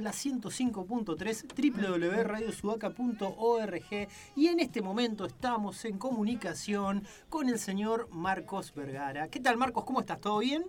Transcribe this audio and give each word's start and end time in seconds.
la 0.00 0.12
105.3 0.12 1.44
www.radiosudaca.org 1.56 4.08
y 4.36 4.46
en 4.48 4.60
este 4.60 4.82
momento 4.82 5.26
estamos 5.26 5.84
en 5.84 5.98
comunicación 5.98 7.02
con 7.28 7.48
el 7.48 7.58
señor 7.58 8.08
Marcos 8.10 8.72
Vergara. 8.74 9.26
¿Qué 9.28 9.40
tal 9.40 9.56
Marcos? 9.56 9.84
¿Cómo 9.84 10.00
estás? 10.00 10.20
¿Todo 10.20 10.38
bien? 10.38 10.64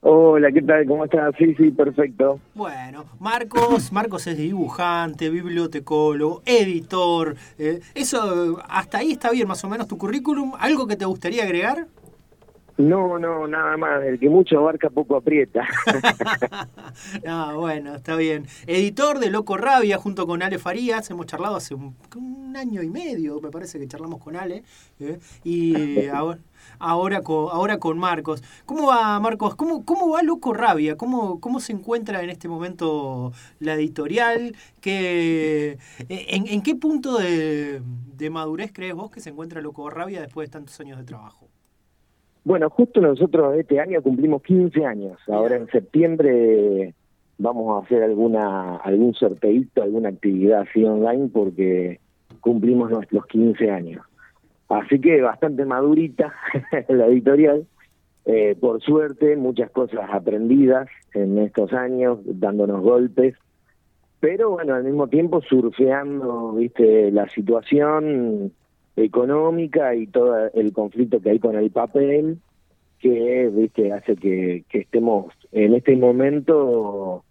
Hola, 0.00 0.52
¿qué 0.52 0.62
tal? 0.62 0.86
¿Cómo 0.86 1.04
estás? 1.04 1.34
Sí, 1.36 1.56
sí, 1.56 1.72
perfecto. 1.72 2.38
Bueno, 2.54 3.04
Marcos, 3.18 3.92
Marcos 3.92 4.28
es 4.28 4.38
dibujante, 4.38 5.28
bibliotecólogo, 5.28 6.40
editor. 6.46 7.34
Eh, 7.58 7.80
eso, 7.96 8.62
hasta 8.68 8.98
ahí 8.98 9.10
está 9.12 9.32
bien, 9.32 9.48
más 9.48 9.64
o 9.64 9.68
menos 9.68 9.88
tu 9.88 9.98
currículum. 9.98 10.52
¿Algo 10.58 10.86
que 10.86 10.94
te 10.94 11.04
gustaría 11.04 11.42
agregar? 11.42 11.88
No, 12.78 13.18
no, 13.18 13.48
nada 13.48 13.76
más. 13.76 14.04
El 14.04 14.20
que 14.20 14.28
mucho 14.28 14.56
abarca 14.56 14.88
poco 14.88 15.16
aprieta. 15.16 15.66
ah, 17.26 17.52
bueno, 17.56 17.96
está 17.96 18.14
bien. 18.14 18.46
Editor 18.68 19.18
de 19.18 19.30
Loco 19.30 19.56
Rabia 19.56 19.98
junto 19.98 20.28
con 20.28 20.44
Ale 20.44 20.60
Farías. 20.60 21.10
Hemos 21.10 21.26
charlado 21.26 21.56
hace 21.56 21.74
un, 21.74 21.96
año 22.56 22.82
y 22.82 22.88
medio, 22.88 23.40
me 23.40 23.50
parece 23.50 23.80
que 23.80 23.88
charlamos 23.88 24.20
con 24.20 24.36
Ale. 24.36 24.62
¿eh? 25.00 25.18
Y 25.42 26.06
ahora, 26.06 26.38
ahora, 26.78 27.22
con, 27.22 27.48
ahora 27.50 27.78
con 27.78 27.98
Marcos. 27.98 28.44
¿Cómo 28.64 28.86
va, 28.86 29.18
Marcos? 29.18 29.56
¿Cómo, 29.56 29.84
cómo 29.84 30.10
va 30.10 30.22
Loco 30.22 30.54
Rabia? 30.54 30.96
¿Cómo, 30.96 31.40
¿Cómo 31.40 31.58
se 31.58 31.72
encuentra 31.72 32.22
en 32.22 32.30
este 32.30 32.46
momento 32.46 33.32
la 33.58 33.74
editorial? 33.74 34.54
¿Qué, 34.80 35.78
en, 36.08 36.46
¿En 36.46 36.62
qué 36.62 36.76
punto 36.76 37.18
de, 37.18 37.82
de 38.16 38.30
madurez 38.30 38.70
crees 38.72 38.94
vos 38.94 39.10
que 39.10 39.20
se 39.20 39.30
encuentra 39.30 39.60
Loco 39.60 39.90
Rabia 39.90 40.20
después 40.20 40.48
de 40.48 40.52
tantos 40.52 40.78
años 40.78 40.96
de 40.96 41.04
trabajo? 41.04 41.48
Bueno, 42.48 42.70
justo 42.70 43.02
nosotros 43.02 43.58
este 43.58 43.78
año 43.78 44.00
cumplimos 44.00 44.40
15 44.40 44.82
años. 44.86 45.18
Ahora 45.28 45.56
en 45.56 45.66
septiembre 45.66 46.94
vamos 47.36 47.76
a 47.76 47.84
hacer 47.84 48.02
alguna 48.02 48.76
algún 48.76 49.12
sorteito, 49.12 49.82
alguna 49.82 50.08
actividad 50.08 50.62
así 50.62 50.82
online 50.82 51.28
porque 51.30 52.00
cumplimos 52.40 52.90
nuestros 52.90 53.26
15 53.26 53.70
años. 53.70 54.02
Así 54.70 54.98
que 54.98 55.20
bastante 55.20 55.66
madurita 55.66 56.32
la 56.88 57.08
editorial. 57.08 57.66
Eh, 58.24 58.56
por 58.58 58.80
suerte, 58.80 59.36
muchas 59.36 59.70
cosas 59.70 60.08
aprendidas 60.10 60.88
en 61.12 61.36
estos 61.36 61.74
años, 61.74 62.20
dándonos 62.24 62.80
golpes, 62.80 63.34
pero 64.20 64.52
bueno, 64.52 64.72
al 64.72 64.84
mismo 64.84 65.08
tiempo 65.08 65.42
surfeando, 65.42 66.52
viste, 66.52 67.10
la 67.10 67.28
situación 67.28 68.52
económica 68.98 69.94
y 69.94 70.06
todo 70.06 70.50
el 70.52 70.72
conflicto 70.72 71.20
que 71.20 71.30
hay 71.30 71.38
con 71.38 71.56
el 71.56 71.70
papel, 71.70 72.38
que 72.98 73.50
viste 73.52 73.92
hace 73.92 74.16
que, 74.16 74.64
estemos 74.70 75.32
en 75.52 75.74
este 75.74 75.96
momento 75.96 77.24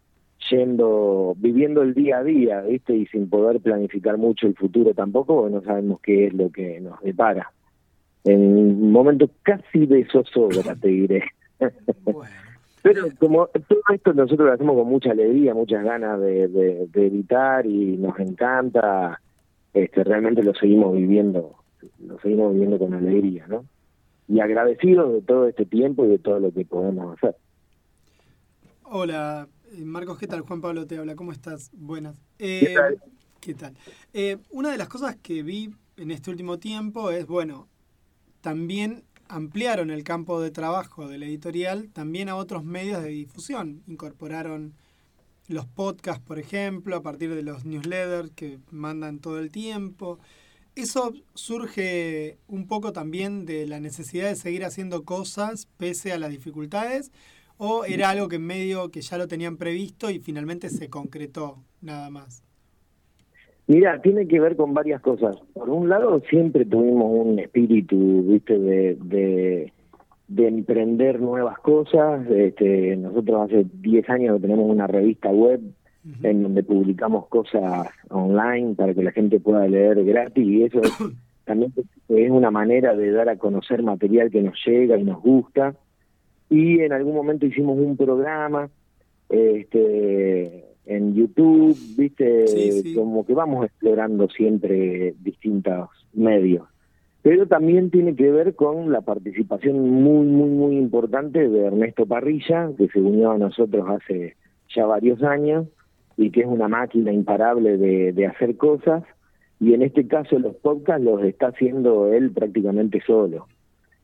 yendo, 0.50 1.34
viviendo 1.38 1.82
el 1.82 1.94
día 1.94 2.20
a 2.20 2.23
día, 2.23 2.62
viste, 2.62 2.95
y 2.95 3.06
sin 3.08 3.30
poder 3.30 3.60
planificar 3.60 4.18
mucho 4.18 4.48
el 4.48 4.56
futuro 4.56 4.94
tampoco, 4.94 5.50
no 5.50 5.62
sabemos 5.62 6.00
qué 6.02 6.28
es 6.28 6.34
lo 6.34 6.50
que 6.50 6.80
nos 6.80 7.02
depara. 7.02 7.52
En 8.23 8.40
un 8.40 8.92
momento 8.92 9.30
casi 9.44 9.86
de 9.86 10.06
zozobra, 10.06 10.76
te 10.76 10.88
diré. 10.88 11.23
Pero 12.84 13.08
como 13.20 13.48
todo 13.48 13.82
esto 13.94 14.14
nosotros 14.14 14.48
lo 14.48 14.54
hacemos 14.54 14.78
con 14.78 14.88
mucha 14.88 15.12
alegría, 15.12 15.54
muchas 15.54 15.84
ganas 15.84 16.22
de, 16.22 16.48
de, 16.48 16.88
de 16.88 17.06
evitar 17.08 17.66
y 17.66 17.98
nos 17.98 18.18
encanta 18.20 19.20
este, 19.73 20.04
realmente 20.04 20.44
lo 20.44 20.54
seguimos 20.54 20.94
viviendo, 20.96 21.56
lo 22.00 22.20
seguimos 22.20 22.54
viviendo 22.54 22.80
con 22.80 22.94
alegría, 22.94 23.48
¿no? 23.48 23.66
Y 24.28 24.40
agradecidos 24.40 25.14
de 25.14 25.22
todo 25.22 25.48
este 25.48 25.66
tiempo 25.66 26.06
y 26.06 26.10
de 26.10 26.20
todo 26.20 26.40
lo 26.40 26.52
que 26.52 26.66
podemos 26.66 27.18
hacer. 27.18 27.36
Hola, 28.84 29.48
eh, 29.73 29.84
Marcos, 29.84 30.18
¿qué 30.18 30.28
tal? 30.28 30.42
Juan 30.42 30.62
Pablo 30.62 30.88
te 30.88 30.98
habla, 30.98 31.16
¿cómo 31.16 31.32
estás? 31.32 31.72
Buenas. 31.73 32.22
¿Qué 32.38 32.60
eh, 32.60 32.73
tal? 32.73 33.02
¿Qué 33.40 33.54
tal? 33.54 33.73
Eh, 34.14 34.38
una 34.52 34.72
de 34.72 34.78
las 34.78 34.88
cosas 34.88 35.16
que 35.18 35.44
vi 35.44 35.73
en 35.98 36.12
este 36.12 36.30
último 36.30 36.58
tiempo 36.58 37.12
es, 37.12 37.28
bueno, 37.28 37.68
también 38.42 39.04
ampliaron 39.30 39.92
el 39.92 40.04
campo 40.04 40.42
de 40.42 40.52
trabajo 40.52 41.08
de 41.08 41.17
la 41.17 41.26
editorial 41.26 41.89
también 41.92 42.30
a 42.30 42.36
otros 42.36 42.64
medios 42.64 43.04
de 43.04 43.10
difusión. 43.10 43.84
Incorporaron 43.88 44.73
los 45.48 45.66
podcasts, 45.66 46.24
por 46.24 46.40
ejemplo, 46.40 46.96
a 46.96 47.02
partir 47.02 47.34
de 47.34 47.44
los 47.44 47.66
newsletters 47.66 48.32
que 48.32 48.60
mandan 48.72 49.20
todo 49.20 49.40
el 49.40 49.52
tiempo. 49.52 50.20
¿Eso 50.76 51.14
surge 51.34 52.38
un 52.48 52.68
poco 52.68 52.94
también 52.94 53.46
de 53.46 53.66
la 53.66 53.80
necesidad 53.80 54.30
de 54.30 54.36
seguir 54.36 54.64
haciendo 54.64 55.04
cosas 55.04 55.68
pese 55.78 56.12
a 56.12 56.20
las 56.20 56.30
dificultades? 56.30 57.12
¿O 57.58 57.86
era 57.86 58.12
algo 58.12 58.28
que 58.28 58.36
en 58.36 58.46
medio 58.46 58.92
que 58.92 59.02
ya 59.02 59.18
lo 59.18 59.28
tenían 59.28 59.58
previsto 59.58 60.12
y 60.12 60.20
finalmente 60.20 60.70
se 60.70 60.90
concretó 60.90 61.58
nada 61.82 62.10
más? 62.12 62.44
Mira, 63.66 64.00
tiene 64.02 64.28
que 64.28 64.40
ver 64.40 64.56
con 64.56 64.74
varias 64.74 65.02
cosas. 65.02 65.36
Por 65.54 65.70
un 65.70 65.90
lado, 65.90 66.22
siempre 66.30 66.64
tuvimos 66.64 67.08
un 67.12 67.40
espíritu, 67.40 68.24
viste, 68.24 68.58
de, 68.58 68.96
de 68.96 69.74
emprender 70.36 71.20
nuevas 71.20 71.60
cosas. 71.60 72.30
Este, 72.30 72.95
nosotros 72.98 73.49
hace 73.49 73.65
10 73.73 74.10
años 74.10 74.42
tenemos 74.42 74.70
una 74.70 74.88
revista 74.88 75.30
web 75.30 75.61
en 76.23 76.43
donde 76.43 76.64
publicamos 76.64 77.27
cosas 77.27 77.89
online 78.10 78.76
para 78.76 78.93
que 78.93 79.04
la 79.04 79.11
gente 79.11 79.42
pueda 79.42 79.67
leer 79.67 80.05
gratis 80.05 80.48
y 80.48 80.64
eso 80.64 80.80
también 81.45 81.73
es 82.08 82.32
una 82.32 82.49
manera 82.49 82.95
de 82.95 83.11
dar 83.11 83.27
a 83.27 83.37
conocer 83.37 83.83
material 83.83 84.32
que 84.32 84.42
nos 84.42 84.58
llega 84.66 84.98
y 84.98 85.04
nos 85.04 85.21
gusta. 85.21 85.76
Y 86.49 86.80
en 86.80 86.93
algún 86.93 87.14
momento 87.14 87.45
hicimos 87.45 87.77
un 87.77 87.98
programa 87.98 88.70
este, 89.27 90.64
en 90.86 91.14
YouTube, 91.14 91.77
viste, 91.98 92.93
como 92.95 93.26
que 93.26 93.33
vamos 93.33 93.66
explorando 93.66 94.30
siempre 94.30 95.14
distintos 95.20 95.89
medios 96.14 96.64
pero 97.27 97.45
también 97.45 97.92
tiene 97.92 98.15
que 98.15 98.32
ver 98.32 98.55
con 98.55 98.89
la 98.89 99.02
participación 99.02 99.77
muy, 99.82 100.26
muy, 100.26 100.49
muy 100.49 100.77
importante 100.77 101.49
de 101.49 101.65
Ernesto 101.65 102.05
Parrilla, 102.05 102.70
que 102.77 102.88
se 102.88 103.02
unió 103.02 103.32
a 103.32 103.38
nosotros 103.38 103.86
hace 103.86 104.38
ya 104.73 104.86
varios 104.86 105.21
años 105.23 105.67
y 106.16 106.32
que 106.32 106.39
es 106.39 106.48
una 106.48 106.70
máquina 106.70 107.11
imparable 107.11 107.77
de, 107.77 108.14
de 108.14 108.27
hacer 108.27 108.55
cosas, 108.55 109.04
y 109.60 109.73
en 109.73 109.82
este 109.82 110.08
caso 110.08 110.39
los 110.39 110.55
podcasts 110.55 111.04
los 111.04 111.21
está 111.21 111.48
haciendo 111.48 112.14
él 112.14 112.32
prácticamente 112.32 113.02
solo. 113.05 113.48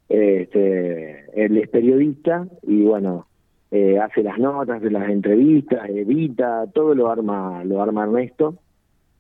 Este, 0.10 1.46
él 1.46 1.58
es 1.58 1.70
periodista 1.70 2.46
y 2.62 2.84
bueno, 2.84 3.28
eh, 3.72 4.00
hace 4.00 4.22
las 4.22 4.38
notas, 4.38 4.80
hace 4.80 4.92
las 4.92 5.08
entrevistas, 5.08 5.90
edita, 5.90 6.66
todo 6.74 6.94
lo 6.94 7.10
arma, 7.10 7.64
lo 7.64 7.82
arma 7.82 8.04
Ernesto, 8.04 8.56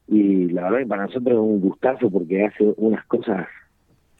y 0.09 0.49
la 0.49 0.63
verdad 0.63 0.79
que 0.79 0.87
para 0.87 1.05
nosotros 1.05 1.35
es 1.35 1.39
un 1.39 1.61
gustazo 1.61 2.09
porque 2.11 2.43
hace 2.43 2.73
unas 2.75 3.05
cosas 3.05 3.47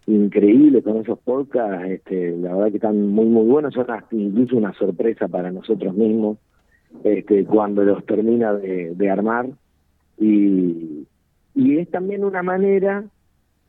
increíble 0.07 0.83
con 0.83 0.97
esos 0.97 1.19
podcasts, 1.19 1.89
este, 1.89 2.35
la 2.37 2.53
verdad 2.55 2.69
que 2.69 2.77
están 2.77 3.07
muy 3.09 3.25
muy 3.25 3.45
buenos, 3.45 3.73
son 3.73 3.87
incluso 4.11 4.57
una 4.57 4.73
sorpresa 4.73 5.27
para 5.27 5.51
nosotros 5.51 5.93
mismos 5.95 6.37
este, 7.03 7.45
cuando 7.45 7.83
los 7.83 8.05
termina 8.05 8.53
de, 8.53 9.09
armar 9.09 9.47
y, 10.19 11.07
y 11.55 11.77
es 11.77 11.89
también 11.89 12.23
una 12.23 12.43
manera 12.43 13.05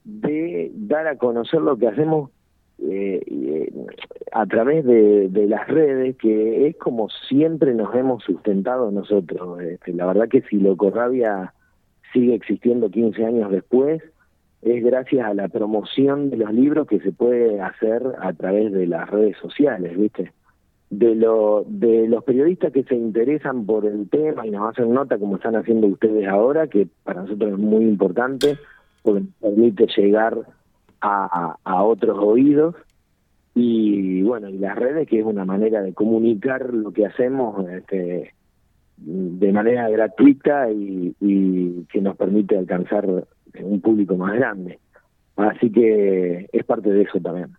de 0.05 0.71
dar 0.75 1.06
a 1.06 1.17
conocer 1.17 1.61
lo 1.61 1.77
que 1.77 1.89
hacemos 1.89 2.31
eh, 2.78 3.22
eh, 3.27 3.72
a 4.33 4.47
través 4.47 4.84
de, 4.84 5.28
de, 5.28 5.47
las 5.47 5.66
redes, 5.69 6.16
que 6.16 6.66
es 6.66 6.77
como 6.77 7.09
siempre 7.28 7.72
nos 7.72 7.95
hemos 7.95 8.22
sustentado 8.25 8.91
nosotros. 8.91 9.62
Este, 9.62 9.93
la 9.93 10.06
verdad 10.06 10.28
que 10.28 10.43
si 10.43 10.56
Locorrabia 10.56 11.55
sigue 12.12 12.34
existiendo 12.34 12.91
15 12.91 13.25
años 13.25 13.51
después, 13.51 14.03
es 14.64 14.82
gracias 14.82 15.26
a 15.26 15.34
la 15.34 15.48
promoción 15.48 16.30
de 16.30 16.38
los 16.38 16.52
libros 16.52 16.86
que 16.86 16.98
se 17.00 17.12
puede 17.12 17.60
hacer 17.60 18.02
a 18.19 18.32
través 18.32 18.72
de 18.72 18.86
las 18.86 19.08
redes 19.10 19.36
sociales, 19.36 19.97
¿viste? 19.97 20.32
De, 20.88 21.14
lo, 21.14 21.64
de 21.66 22.08
los 22.08 22.25
periodistas 22.25 22.72
que 22.72 22.84
se 22.84 22.94
interesan 22.94 23.66
por 23.66 23.84
el 23.84 24.08
tema 24.08 24.47
y 24.47 24.50
nos 24.50 24.70
hacen 24.70 24.94
nota 24.94 25.19
como 25.19 25.36
están 25.36 25.56
haciendo 25.56 25.88
ustedes 25.88 26.27
ahora, 26.28 26.66
que 26.68 26.89
para 27.03 27.22
nosotros 27.22 27.53
es 27.53 27.59
muy 27.59 27.84
importante 27.84 28.56
porque 29.03 29.24
permite 29.41 29.86
llegar 29.97 30.39
a, 31.00 31.56
a, 31.62 31.83
otros 31.83 32.16
oídos 32.18 32.74
y 33.54 34.22
bueno, 34.22 34.48
y 34.48 34.56
las 34.56 34.77
redes 34.77 35.06
que 35.09 35.21
es 35.21 35.27
una 35.27 35.44
manera 35.44 35.83
de 35.83 35.92
comunicar 35.92 36.72
lo 36.72 36.92
que 36.92 37.04
hacemos 37.04 37.68
este, 37.68 38.33
de 38.97 39.53
manera 39.53 39.91
gratuita 39.91 40.71
y 40.71 41.84
que 41.92 42.00
nos 42.00 42.16
permite 42.16 42.56
alcanzar 42.56 43.27
un 43.60 43.80
público 43.80 44.16
más 44.16 44.34
grande. 44.34 44.78
Así 45.36 45.71
que 45.71 46.48
es 46.53 46.65
parte 46.65 46.91
de 46.91 47.03
eso 47.03 47.21
también. 47.21 47.56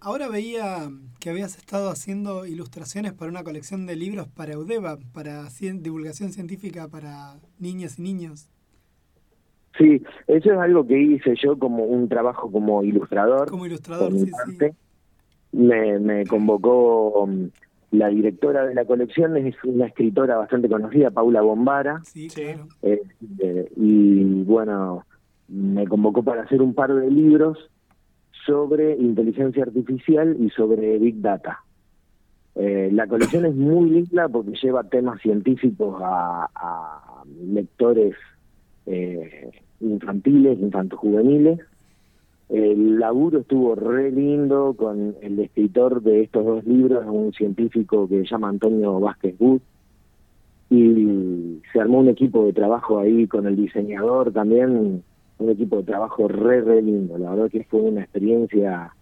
Ahora 0.00 0.28
veía 0.28 0.88
que 1.18 1.28
habías 1.28 1.58
estado 1.58 1.90
haciendo 1.90 2.46
ilustraciones 2.46 3.12
para 3.12 3.30
una 3.30 3.44
colección 3.44 3.84
de 3.86 3.96
libros 3.96 4.28
para 4.28 4.54
Eudeva, 4.54 4.98
para 5.12 5.46
divulgación 5.74 6.32
científica 6.32 6.88
para 6.88 7.34
niñas 7.58 7.98
y 7.98 8.02
niños. 8.02 8.48
Sí, 9.76 10.02
eso 10.26 10.52
es 10.52 10.58
algo 10.58 10.86
que 10.86 10.98
hice 10.98 11.34
yo 11.42 11.58
como 11.58 11.84
un 11.84 12.08
trabajo 12.08 12.50
como 12.50 12.82
ilustrador. 12.82 13.50
Como 13.50 13.66
ilustrador, 13.66 14.12
sí, 14.12 14.30
sí. 14.58 14.66
Me, 15.52 15.98
me 15.98 16.26
convocó 16.26 17.28
La 17.90 18.08
directora 18.08 18.66
de 18.66 18.74
la 18.74 18.84
colección 18.84 19.36
es 19.36 19.56
una 19.64 19.86
escritora 19.86 20.36
bastante 20.36 20.68
conocida, 20.68 21.10
Paula 21.10 21.40
Bombara. 21.40 22.00
Sí, 22.04 22.28
claro. 22.28 22.68
Eh, 22.82 23.02
eh, 23.40 23.72
y 23.76 24.42
bueno, 24.44 25.04
me 25.48 25.86
convocó 25.86 26.22
para 26.22 26.42
hacer 26.42 26.62
un 26.62 26.74
par 26.74 26.94
de 26.94 27.10
libros 27.10 27.70
sobre 28.46 28.96
inteligencia 28.96 29.64
artificial 29.64 30.36
y 30.38 30.50
sobre 30.50 30.98
Big 30.98 31.20
Data. 31.20 31.64
Eh, 32.54 32.90
la 32.92 33.06
colección 33.06 33.44
es 33.44 33.54
muy 33.54 33.90
linda 33.90 34.28
porque 34.28 34.52
lleva 34.60 34.84
temas 34.84 35.20
científicos 35.20 36.00
a, 36.02 36.48
a 36.54 37.24
lectores 37.46 38.14
eh, 38.86 39.50
infantiles, 39.80 40.58
infantojuveniles. 40.58 41.60
El 42.50 42.98
laburo 42.98 43.40
estuvo 43.40 43.76
re 43.76 44.10
lindo 44.10 44.74
con 44.76 45.14
el 45.22 45.38
escritor 45.38 46.02
de 46.02 46.22
estos 46.22 46.44
dos 46.44 46.64
libros, 46.64 47.04
un 47.06 47.32
científico 47.32 48.08
que 48.08 48.22
se 48.22 48.26
llama 48.26 48.48
Antonio 48.48 48.98
Vázquez 48.98 49.36
Wood, 49.38 49.60
y 50.68 51.60
se 51.72 51.80
armó 51.80 52.00
un 52.00 52.08
equipo 52.08 52.44
de 52.44 52.52
trabajo 52.52 52.98
ahí 52.98 53.28
con 53.28 53.46
el 53.46 53.54
diseñador 53.54 54.32
también, 54.32 55.02
un 55.38 55.50
equipo 55.50 55.76
de 55.76 55.84
trabajo 55.84 56.26
re, 56.26 56.60
re 56.60 56.82
lindo. 56.82 57.18
La 57.18 57.30
verdad 57.30 57.50
que 57.50 57.62
fue 57.64 57.82
una 57.82 58.02
experiencia 58.02 58.94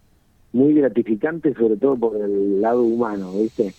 muy 0.53 0.75
gratificante, 0.75 1.53
sobre 1.55 1.77
todo 1.77 1.95
por 1.95 2.17
el 2.17 2.61
lado 2.61 2.83
humano, 2.83 3.31
¿viste? 3.33 3.73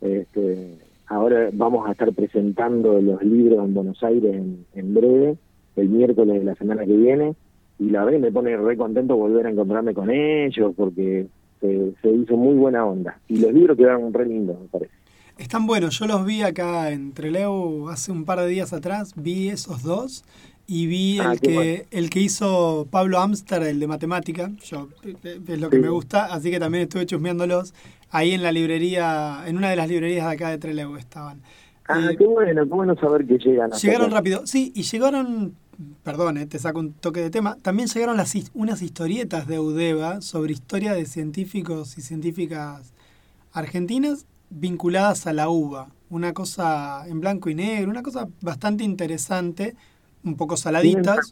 Este, 0.00 0.78
ahora 1.08 1.50
vamos 1.52 1.86
a 1.86 1.92
estar 1.92 2.10
presentando 2.12 2.98
los 3.02 3.22
libros 3.22 3.64
en 3.66 3.74
Buenos 3.74 4.02
Aires 4.02 4.34
en, 4.34 4.64
en 4.74 4.94
breve, 4.94 5.36
el 5.76 5.88
miércoles 5.90 6.40
de 6.40 6.44
la 6.44 6.54
semana 6.54 6.86
que 6.86 6.96
viene, 6.96 7.34
y 7.78 7.90
la 7.90 8.04
verdad 8.04 8.20
me 8.20 8.32
pone 8.32 8.56
re 8.56 8.76
contento 8.76 9.16
volver 9.16 9.46
a 9.46 9.50
encontrarme 9.50 9.94
con 9.94 10.10
ellos, 10.10 10.72
porque 10.76 11.26
se, 11.60 11.92
se 12.02 12.10
hizo 12.10 12.36
muy 12.36 12.54
buena 12.54 12.84
onda. 12.86 13.18
Y 13.28 13.38
los 13.38 13.52
libros 13.52 13.76
quedaron 13.76 14.12
re 14.12 14.26
lindos, 14.26 14.60
me 14.60 14.68
parece. 14.68 14.92
Están 15.38 15.66
buenos, 15.66 15.98
yo 15.98 16.06
los 16.06 16.24
vi 16.24 16.42
acá 16.42 16.90
en 16.92 17.12
Treleu 17.12 17.88
hace 17.88 18.12
un 18.12 18.24
par 18.24 18.38
de 18.40 18.46
días 18.46 18.72
atrás, 18.72 19.14
vi 19.16 19.48
esos 19.48 19.82
dos 19.82 20.24
y 20.68 20.86
vi 20.86 21.18
Ah, 21.20 21.32
el 21.32 21.40
qué 21.40 21.48
que 21.48 21.54
bueno. 21.54 21.82
el 21.90 22.10
que 22.10 22.20
hizo 22.20 22.86
Pablo 22.90 23.18
Amster, 23.18 23.62
el 23.64 23.80
de 23.80 23.86
matemática, 23.88 24.52
yo 24.64 24.88
eh, 25.04 25.40
es 25.48 25.60
lo 25.60 25.70
que 25.70 25.76
Sí. 25.78 25.82
me 25.82 25.88
gusta, 25.88 26.26
así 26.26 26.52
que 26.52 26.60
también 26.60 26.82
estuve 26.84 27.04
chusmeándolos 27.06 27.74
ahí 28.12 28.30
en 28.30 28.44
la 28.44 28.52
librería, 28.52 29.42
en 29.46 29.56
una 29.56 29.70
de 29.70 29.76
las 29.76 29.88
librerías 29.88 30.24
de 30.28 30.32
acá 30.34 30.50
de 30.50 30.58
Treleu 30.58 30.96
estaban. 30.96 31.40
Ah, 31.88 32.10
Eh, 32.12 32.16
qué 32.16 32.24
bueno, 32.26 32.62
qué 32.62 32.70
bueno 32.70 32.94
saber 32.96 33.26
que 33.26 33.36
llegan. 33.36 33.70
Llegaron 33.72 34.10
rápido, 34.12 34.46
sí, 34.46 34.72
y 34.74 34.82
llegaron, 34.84 35.54
perdón, 36.02 36.36
eh, 36.38 36.46
te 36.46 36.58
saco 36.58 36.80
un 36.80 36.92
toque 36.92 37.20
de 37.20 37.30
tema, 37.30 37.56
también 37.62 37.88
llegaron 37.88 38.16
las, 38.16 38.34
unas 38.54 38.82
historietas 38.82 39.46
de 39.46 39.58
Udeva 39.60 40.20
sobre 40.20 40.52
historia 40.52 40.92
de 40.94 41.06
científicos 41.06 41.98
y 41.98 42.02
científicas 42.02 42.92
argentinas 43.52 44.26
vinculadas 44.50 45.26
a 45.26 45.32
la 45.32 45.48
uva. 45.48 45.88
Una 46.10 46.32
cosa 46.32 47.06
en 47.08 47.20
blanco 47.20 47.48
y 47.50 47.54
negro, 47.54 47.90
una 47.90 48.02
cosa 48.02 48.28
bastante 48.40 48.84
interesante, 48.84 49.74
un 50.24 50.36
poco 50.36 50.56
saladitas. 50.56 51.30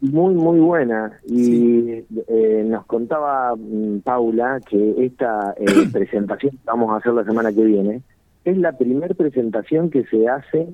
muy, 0.00 0.34
muy 0.34 0.60
buena. 0.60 1.20
Y 1.26 1.44
Sí. 1.44 2.04
eh, 2.28 2.64
nos 2.66 2.84
contaba 2.86 3.54
mm, 3.56 4.00
Paula 4.00 4.60
que 4.68 5.04
esta 5.04 5.54
eh, 5.58 5.64
presentación 5.92 6.52
que 6.52 6.58
vamos 6.64 6.90
a 6.90 6.96
hacer 6.96 7.12
la 7.12 7.24
semana 7.24 7.52
que 7.52 7.62
viene 7.64 8.02
es 8.44 8.58
la 8.58 8.72
primer 8.76 9.14
presentación 9.16 9.90
que 9.90 10.04
se 10.06 10.28
hace 10.28 10.68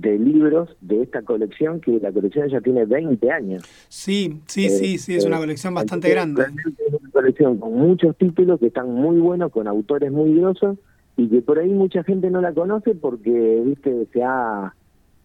de 0.00 0.18
libros 0.18 0.76
de 0.80 1.02
esta 1.02 1.22
colección, 1.22 1.80
que 1.80 1.98
la 2.00 2.12
colección 2.12 2.48
ya 2.48 2.60
tiene 2.60 2.84
20 2.84 3.30
años. 3.30 3.62
Sí, 3.88 4.40
sí, 4.46 4.66
Eh, 4.66 4.70
sí, 4.70 4.98
sí, 4.98 5.14
es 5.16 5.24
una 5.24 5.36
eh, 5.36 5.40
colección 5.40 5.74
bastante 5.74 6.10
grande. 6.10 6.42
Es 6.42 6.92
una 7.00 7.10
colección 7.10 7.58
con 7.58 7.74
muchos 7.74 8.16
títulos 8.16 8.60
que 8.60 8.66
están 8.66 8.90
muy 8.90 9.18
buenos, 9.18 9.52
con 9.52 9.68
autores 9.68 10.10
muy 10.10 10.34
grosos 10.34 10.78
y 11.16 11.28
que 11.28 11.42
por 11.42 11.58
ahí 11.58 11.70
mucha 11.70 12.02
gente 12.02 12.30
no 12.30 12.40
la 12.40 12.52
conoce 12.52 12.94
porque, 12.94 13.62
viste, 13.64 14.06
se 14.12 14.22
ha 14.22 14.74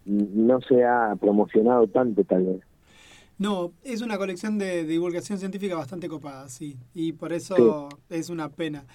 no 0.05 0.59
se 0.61 0.83
ha 0.83 1.15
promocionado 1.19 1.87
tanto 1.87 2.23
tal 2.23 2.45
vez. 2.45 2.61
No, 3.37 3.71
es 3.83 4.01
una 4.01 4.17
colección 4.17 4.57
de 4.57 4.83
divulgación 4.83 5.39
científica 5.39 5.75
bastante 5.75 6.09
copada, 6.09 6.49
sí, 6.49 6.77
y 6.93 7.13
por 7.13 7.31
eso 7.31 7.87
es 8.09 8.29
una 8.29 8.49
pena. 8.49 8.85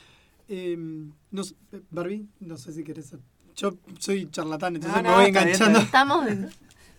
Eh, 0.48 0.76
no, 0.76 1.42
Barbie, 1.90 2.26
no 2.40 2.56
sé 2.58 2.72
si 2.72 2.84
querés... 2.84 3.16
Yo 3.56 3.74
soy 3.98 4.28
charlatán, 4.30 4.76
entonces 4.76 5.02
No, 5.02 5.10
me 5.10 5.14
voy 5.16 5.26
enganchando. 5.26 5.78
Estamos, 5.78 6.26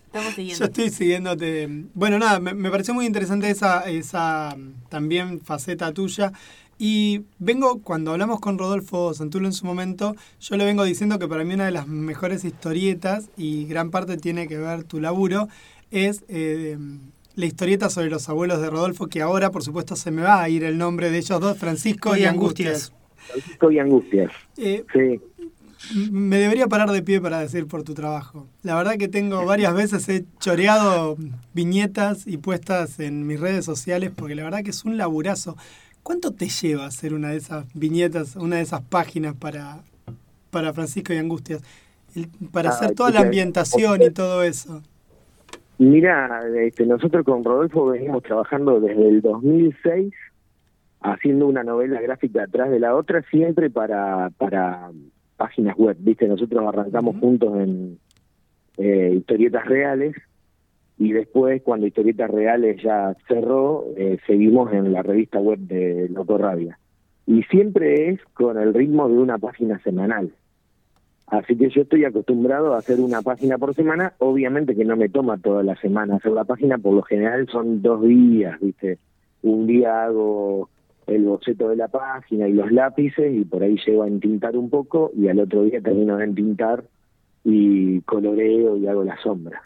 estamos 0.06 0.34
siguiendo. 0.34 0.58
Yo 0.58 0.64
estoy 0.64 0.90
siguiéndote. 0.90 1.68
Bueno, 1.94 2.18
nada, 2.18 2.40
me, 2.40 2.54
me 2.54 2.70
pareció 2.70 2.94
muy 2.94 3.06
interesante 3.06 3.50
esa, 3.50 3.80
esa 3.88 4.56
también 4.88 5.40
faceta 5.40 5.92
tuya. 5.92 6.32
Y 6.78 7.22
vengo, 7.38 7.80
cuando 7.82 8.12
hablamos 8.12 8.38
con 8.40 8.58
Rodolfo 8.58 9.14
Santulo 9.14 9.46
en 9.46 9.54
su 9.54 9.64
momento, 9.64 10.14
yo 10.40 10.56
le 10.56 10.64
vengo 10.66 10.84
diciendo 10.84 11.18
que 11.18 11.26
para 11.26 11.42
mí 11.44 11.54
una 11.54 11.64
de 11.64 11.70
las 11.70 11.86
mejores 11.88 12.44
historietas, 12.44 13.30
y 13.36 13.64
gran 13.66 13.90
parte 13.90 14.18
tiene 14.18 14.46
que 14.46 14.58
ver 14.58 14.84
tu 14.84 15.00
laburo, 15.00 15.48
es 15.90 16.24
eh, 16.28 16.76
la 17.34 17.46
historieta 17.46 17.88
sobre 17.88 18.10
los 18.10 18.28
abuelos 18.28 18.60
de 18.60 18.68
Rodolfo, 18.68 19.06
que 19.06 19.22
ahora, 19.22 19.50
por 19.50 19.62
supuesto, 19.62 19.96
se 19.96 20.10
me 20.10 20.20
va 20.22 20.42
a 20.42 20.48
ir 20.50 20.64
el 20.64 20.76
nombre 20.76 21.10
de 21.10 21.16
ellos 21.18 21.40
dos, 21.40 21.56
Francisco 21.56 22.14
y, 22.14 22.20
Y 22.20 22.24
Angustias. 22.24 22.92
Angustias. 22.92 22.92
Francisco 23.26 23.70
y 23.70 23.78
Angustias. 23.78 24.32
Eh, 24.58 24.84
Sí, 24.92 25.20
me 26.10 26.38
debería 26.38 26.66
parar 26.66 26.90
de 26.90 27.02
pie 27.02 27.20
para 27.20 27.38
decir 27.40 27.66
por 27.66 27.82
tu 27.82 27.94
trabajo. 27.94 28.46
La 28.62 28.74
verdad 28.76 28.96
que 28.98 29.08
tengo 29.08 29.44
varias 29.44 29.74
veces 29.74 30.08
he 30.08 30.24
choreado 30.40 31.16
viñetas 31.54 32.26
y 32.26 32.38
puestas 32.38 32.98
en 33.00 33.26
mis 33.26 33.38
redes 33.40 33.64
sociales 33.64 34.10
porque 34.14 34.34
la 34.34 34.44
verdad 34.44 34.62
que 34.62 34.70
es 34.70 34.84
un 34.84 34.96
laburazo. 34.96 35.56
¿Cuánto 36.02 36.32
te 36.32 36.48
lleva 36.48 36.86
hacer 36.86 37.14
una 37.14 37.30
de 37.30 37.36
esas 37.38 37.66
viñetas, 37.74 38.36
una 38.36 38.56
de 38.56 38.62
esas 38.62 38.80
páginas 38.82 39.34
para, 39.34 39.80
para 40.50 40.72
Francisco 40.72 41.12
y 41.12 41.16
Angustias? 41.18 41.62
El- 42.14 42.28
para 42.50 42.70
Ah, 42.70 42.72
hacer 42.72 42.94
toda 42.94 43.10
la 43.10 43.20
ambientación 43.20 44.02
y 44.02 44.10
todo 44.10 44.42
eso. 44.42 44.82
Mira, 45.78 46.40
este, 46.64 46.86
nosotros 46.86 47.24
con 47.24 47.44
Rodolfo 47.44 47.86
venimos 47.86 48.22
trabajando 48.22 48.80
desde 48.80 49.08
el 49.08 49.20
2006 49.20 50.14
haciendo 51.00 51.46
una 51.46 51.62
novela 51.62 52.00
gráfica 52.00 52.44
atrás 52.44 52.70
de 52.70 52.80
la 52.80 52.94
otra, 52.96 53.22
siempre 53.30 53.68
para, 53.68 54.30
para 54.38 54.90
páginas 55.36 55.76
web. 55.76 55.96
Viste, 56.00 56.26
nosotros 56.26 56.62
arrancamos 56.66 57.16
juntos 57.20 57.54
en 57.56 57.98
eh, 58.78 59.14
historietas 59.16 59.66
reales 59.66 60.16
y 60.98 61.12
después, 61.12 61.62
cuando 61.62 61.86
historietas 61.86 62.30
reales 62.30 62.82
ya 62.82 63.14
cerró, 63.28 63.84
eh, 63.96 64.18
seguimos 64.26 64.72
en 64.72 64.92
la 64.92 65.02
revista 65.02 65.38
web 65.38 65.58
de 65.58 66.08
Loco 66.08 66.38
Rabia. 66.38 66.78
Y 67.26 67.42
siempre 67.44 68.10
es 68.10 68.20
con 68.32 68.58
el 68.58 68.72
ritmo 68.72 69.08
de 69.08 69.18
una 69.18 69.36
página 69.38 69.78
semanal. 69.80 70.32
Así 71.26 71.56
que 71.56 71.68
yo 71.70 71.82
estoy 71.82 72.04
acostumbrado 72.04 72.74
a 72.74 72.78
hacer 72.78 73.00
una 73.00 73.20
página 73.20 73.58
por 73.58 73.74
semana. 73.74 74.14
Obviamente 74.18 74.76
que 74.76 74.84
no 74.84 74.96
me 74.96 75.08
toma 75.08 75.38
toda 75.38 75.62
la 75.62 75.76
semana 75.76 76.16
hacer 76.16 76.32
la 76.32 76.44
página, 76.44 76.78
por 76.78 76.94
lo 76.94 77.02
general 77.02 77.48
son 77.50 77.82
dos 77.82 78.02
días, 78.02 78.58
¿viste? 78.60 78.98
Un 79.42 79.66
día 79.66 80.04
hago 80.04 80.70
el 81.06 81.24
boceto 81.24 81.68
de 81.68 81.76
la 81.76 81.88
página 81.88 82.48
y 82.48 82.52
los 82.52 82.72
lápices 82.72 83.32
y 83.32 83.44
por 83.44 83.62
ahí 83.62 83.76
llego 83.86 84.02
a 84.02 84.08
entintar 84.08 84.56
un 84.56 84.70
poco 84.70 85.12
y 85.16 85.28
al 85.28 85.40
otro 85.40 85.62
día 85.62 85.80
termino 85.80 86.16
de 86.16 86.24
entintar 86.24 86.84
y 87.44 88.00
coloreo 88.02 88.76
y 88.76 88.86
hago 88.86 89.04
la 89.04 89.16
sombra. 89.18 89.62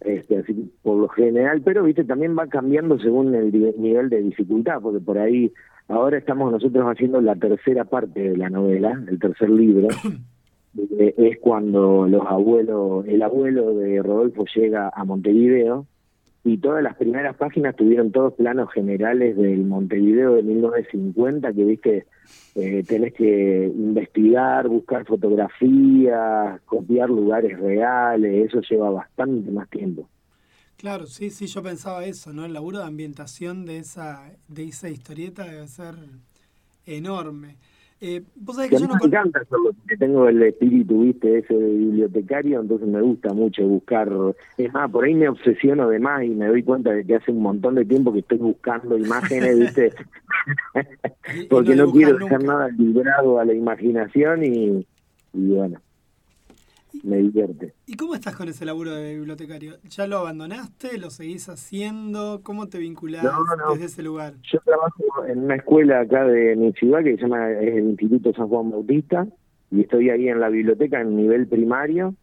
Este, 0.00 0.38
así 0.38 0.72
por 0.82 0.98
lo 0.98 1.08
general, 1.08 1.62
pero 1.64 1.84
viste 1.84 2.04
también 2.04 2.36
va 2.36 2.48
cambiando 2.48 2.98
según 2.98 3.34
el 3.34 3.52
nivel 3.52 4.08
de 4.08 4.22
dificultad, 4.22 4.80
porque 4.80 5.00
por 5.00 5.18
ahí 5.18 5.52
ahora 5.88 6.18
estamos 6.18 6.50
nosotros 6.50 6.84
haciendo 6.86 7.20
la 7.20 7.36
tercera 7.36 7.84
parte 7.84 8.30
de 8.30 8.36
la 8.36 8.50
novela, 8.50 9.00
el 9.08 9.18
tercer 9.18 9.50
libro, 9.50 9.88
eh, 10.98 11.14
es 11.16 11.38
cuando 11.38 12.08
los 12.08 12.22
abuelos, 12.26 13.06
el 13.06 13.22
abuelo 13.22 13.74
de 13.74 14.02
Rodolfo 14.02 14.44
llega 14.54 14.90
a 14.92 15.04
Montevideo 15.04 15.86
y 16.44 16.58
todas 16.58 16.82
las 16.82 16.96
primeras 16.96 17.36
páginas 17.36 17.76
tuvieron 17.76 18.10
todos 18.10 18.34
planos 18.34 18.72
generales 18.72 19.36
del 19.36 19.64
Montevideo 19.64 20.34
de 20.34 20.42
1950 20.42 21.52
que 21.52 21.64
viste 21.64 22.06
eh, 22.54 22.82
tenés 22.86 23.14
que 23.14 23.70
investigar, 23.74 24.68
buscar 24.68 25.06
fotografías, 25.06 26.60
copiar 26.62 27.08
lugares 27.08 27.58
reales, 27.58 28.46
eso 28.48 28.60
lleva 28.60 28.90
bastante 28.90 29.50
más 29.50 29.68
tiempo. 29.70 30.08
Claro, 30.76 31.06
sí, 31.06 31.30
sí, 31.30 31.46
yo 31.46 31.62
pensaba 31.62 32.04
eso, 32.04 32.32
¿no? 32.32 32.44
El 32.44 32.54
laburo 32.54 32.80
de 32.80 32.86
ambientación 32.86 33.64
de 33.64 33.78
esa, 33.78 34.32
de 34.48 34.64
esa 34.64 34.88
historieta 34.90 35.44
debe 35.44 35.68
ser 35.68 35.94
enorme. 36.86 37.56
Eh, 38.04 38.20
vos 38.34 38.56
sabés 38.56 38.68
Que 38.68 38.80
yo 38.80 38.88
no 38.88 38.96
me 39.00 39.06
encanta 39.06 39.42
porque 39.48 39.96
tengo 39.96 40.26
el 40.26 40.42
espíritu, 40.42 41.02
viste, 41.02 41.38
ese 41.38 41.54
de 41.54 41.68
bibliotecario, 41.68 42.60
entonces 42.60 42.88
me 42.88 43.00
gusta 43.00 43.32
mucho 43.32 43.62
buscar. 43.62 44.10
Es 44.58 44.72
más, 44.72 44.90
por 44.90 45.04
ahí 45.04 45.14
me 45.14 45.28
obsesiono 45.28 45.88
de 45.88 46.00
más 46.00 46.24
y 46.24 46.30
me 46.30 46.48
doy 46.48 46.64
cuenta 46.64 46.90
de 46.90 47.04
que 47.04 47.14
hace 47.14 47.30
un 47.30 47.42
montón 47.42 47.76
de 47.76 47.84
tiempo 47.84 48.12
que 48.12 48.18
estoy 48.18 48.38
buscando 48.38 48.98
imágenes, 48.98 49.56
viste, 49.56 49.92
porque 51.48 51.76
no, 51.76 51.86
dibujar 51.86 51.92
quiero 51.92 52.18
dejar 52.18 52.42
nada 52.42 52.68
librado 52.76 53.38
a 53.38 53.44
la 53.44 53.54
imaginación 53.54 54.44
y, 54.44 54.84
y 55.32 55.54
bueno. 55.54 55.80
Me 57.02 57.18
divierte. 57.18 57.74
¿Y 57.86 57.94
cómo 57.94 58.14
estás 58.14 58.36
con 58.36 58.48
ese 58.48 58.64
laburo 58.64 58.94
de 58.94 59.16
bibliotecario? 59.16 59.74
¿Ya 59.88 60.06
lo 60.06 60.18
abandonaste? 60.18 60.98
¿Lo 60.98 61.10
seguís 61.10 61.48
haciendo? 61.48 62.40
¿Cómo 62.42 62.68
te 62.68 62.78
vinculás 62.78 63.24
No, 63.24 63.44
no. 63.56 63.72
desde 63.72 63.86
ese 63.86 64.02
lugar? 64.02 64.34
Yo 64.50 64.58
trabajo 64.64 65.24
en 65.26 65.40
una 65.44 65.56
escuela 65.56 66.00
acá 66.00 66.24
de 66.24 66.56
mi 66.56 66.72
ciudad 66.72 67.02
que 67.02 67.16
se 67.16 67.22
llama 67.22 67.50
el 67.50 67.90
Instituto 67.90 68.32
San 68.34 68.48
Juan 68.48 68.70
Bautista 68.70 69.26
y 69.70 69.80
estoy 69.80 70.10
ahí 70.10 70.28
en 70.28 70.40
la 70.40 70.48
biblioteca 70.50 71.00
en 71.00 71.16
nivel 71.16 71.46
primario, 71.46 72.14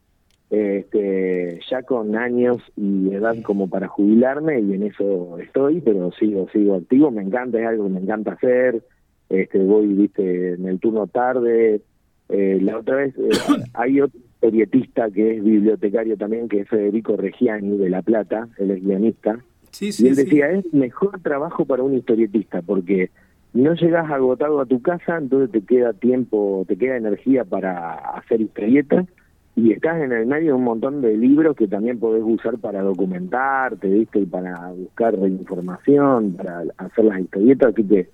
este, 0.49 1.59
ya 1.69 1.83
con 1.83 2.15
años 2.15 2.57
y 2.75 3.13
edad 3.13 3.35
como 3.43 3.69
para 3.69 3.88
jubilarme 3.88 4.59
y 4.59 4.73
en 4.73 4.83
eso 4.83 5.38
estoy, 5.39 5.81
pero 5.81 6.11
sigo 6.13 6.47
sigo 6.51 6.75
activo, 6.75 7.11
me 7.11 7.21
encanta, 7.23 7.59
es 7.59 7.67
algo 7.67 7.85
que 7.85 7.93
me 7.93 7.99
encanta 8.01 8.33
hacer, 8.33 8.83
este, 9.29 9.59
voy, 9.59 9.88
viste, 9.88 10.53
en 10.53 10.67
el 10.67 10.79
turno 10.79 11.07
tarde, 11.07 11.81
eh, 12.29 12.59
la 12.61 12.77
otra 12.77 12.97
vez 12.97 13.15
eh, 13.17 13.29
hay 13.73 14.01
otro 14.01 14.19
historietista 14.39 15.10
que 15.12 15.36
es 15.36 15.43
bibliotecario 15.43 16.15
también, 16.15 16.48
que 16.48 16.62
es 16.62 16.69
Federico 16.69 17.17
Reggiani 17.17 17.77
de 17.77 17.89
La 17.89 18.01
Plata, 18.01 18.48
él 18.58 18.72
es 18.72 18.84
guionista, 18.84 19.39
Sí, 19.72 19.88
y 19.88 19.91
sí, 19.91 20.08
él 20.08 20.15
sí. 20.15 20.24
decía, 20.24 20.51
es 20.51 20.74
mejor 20.74 21.19
trabajo 21.22 21.65
para 21.65 21.84
un 21.84 21.93
historietista, 21.93 22.62
porque 22.62 23.12
no 23.53 23.74
llegas 23.75 24.10
agotado 24.10 24.62
a 24.62 24.65
tu 24.65 24.81
casa, 24.81 25.17
entonces 25.17 25.51
te 25.51 25.62
queda 25.62 25.93
tiempo, 25.93 26.65
te 26.67 26.77
queda 26.77 26.98
energía 26.98 27.43
para 27.43 27.93
hacer 27.93 28.41
historietas, 28.41 29.05
y 29.55 29.74
estás 29.74 30.01
en 30.01 30.13
el 30.13 30.25
medio 30.25 30.48
de 30.48 30.53
un 30.53 30.63
montón 30.63 31.01
de 31.01 31.17
libros 31.17 31.55
que 31.55 31.67
también 31.67 32.00
podés 32.00 32.24
usar 32.25 32.58
para 32.60 32.81
documentarte, 32.81 33.89
¿viste? 33.89 34.19
Y 34.19 34.25
para 34.25 34.72
buscar 34.72 35.15
información, 35.15 36.34
para 36.34 36.63
hacer 36.77 37.05
las 37.05 37.19
historietas, 37.19 37.74
así 37.74 37.84
que 37.84 38.08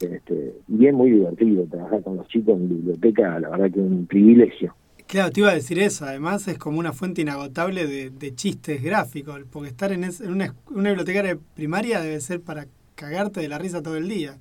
este, 0.00 0.54
y 0.68 0.86
es 0.86 0.94
muy 0.94 1.10
divertido 1.10 1.64
trabajar 1.66 2.02
con 2.02 2.16
los 2.16 2.26
chicos 2.28 2.56
en 2.56 2.68
biblioteca, 2.70 3.38
la 3.38 3.50
verdad 3.50 3.70
que 3.70 3.80
es 3.80 3.86
un 3.86 4.06
privilegio. 4.06 4.74
Claro, 5.10 5.32
te 5.32 5.40
iba 5.40 5.50
a 5.50 5.54
decir 5.54 5.78
eso. 5.80 6.04
Además, 6.04 6.46
es 6.46 6.56
como 6.58 6.78
una 6.78 6.92
fuente 6.92 7.22
inagotable 7.22 7.86
de, 7.86 8.10
de 8.10 8.34
chistes 8.34 8.80
gráficos. 8.82 9.40
Porque 9.50 9.68
estar 9.68 9.90
en, 9.92 10.04
es- 10.04 10.20
en 10.20 10.30
una, 10.32 10.54
una 10.70 10.90
biblioteca 10.90 11.36
primaria 11.54 12.00
debe 12.00 12.20
ser 12.20 12.40
para 12.40 12.66
cagarte 12.94 13.40
de 13.40 13.48
la 13.48 13.58
risa 13.58 13.82
todo 13.82 13.96
el 13.96 14.08
día. 14.08 14.36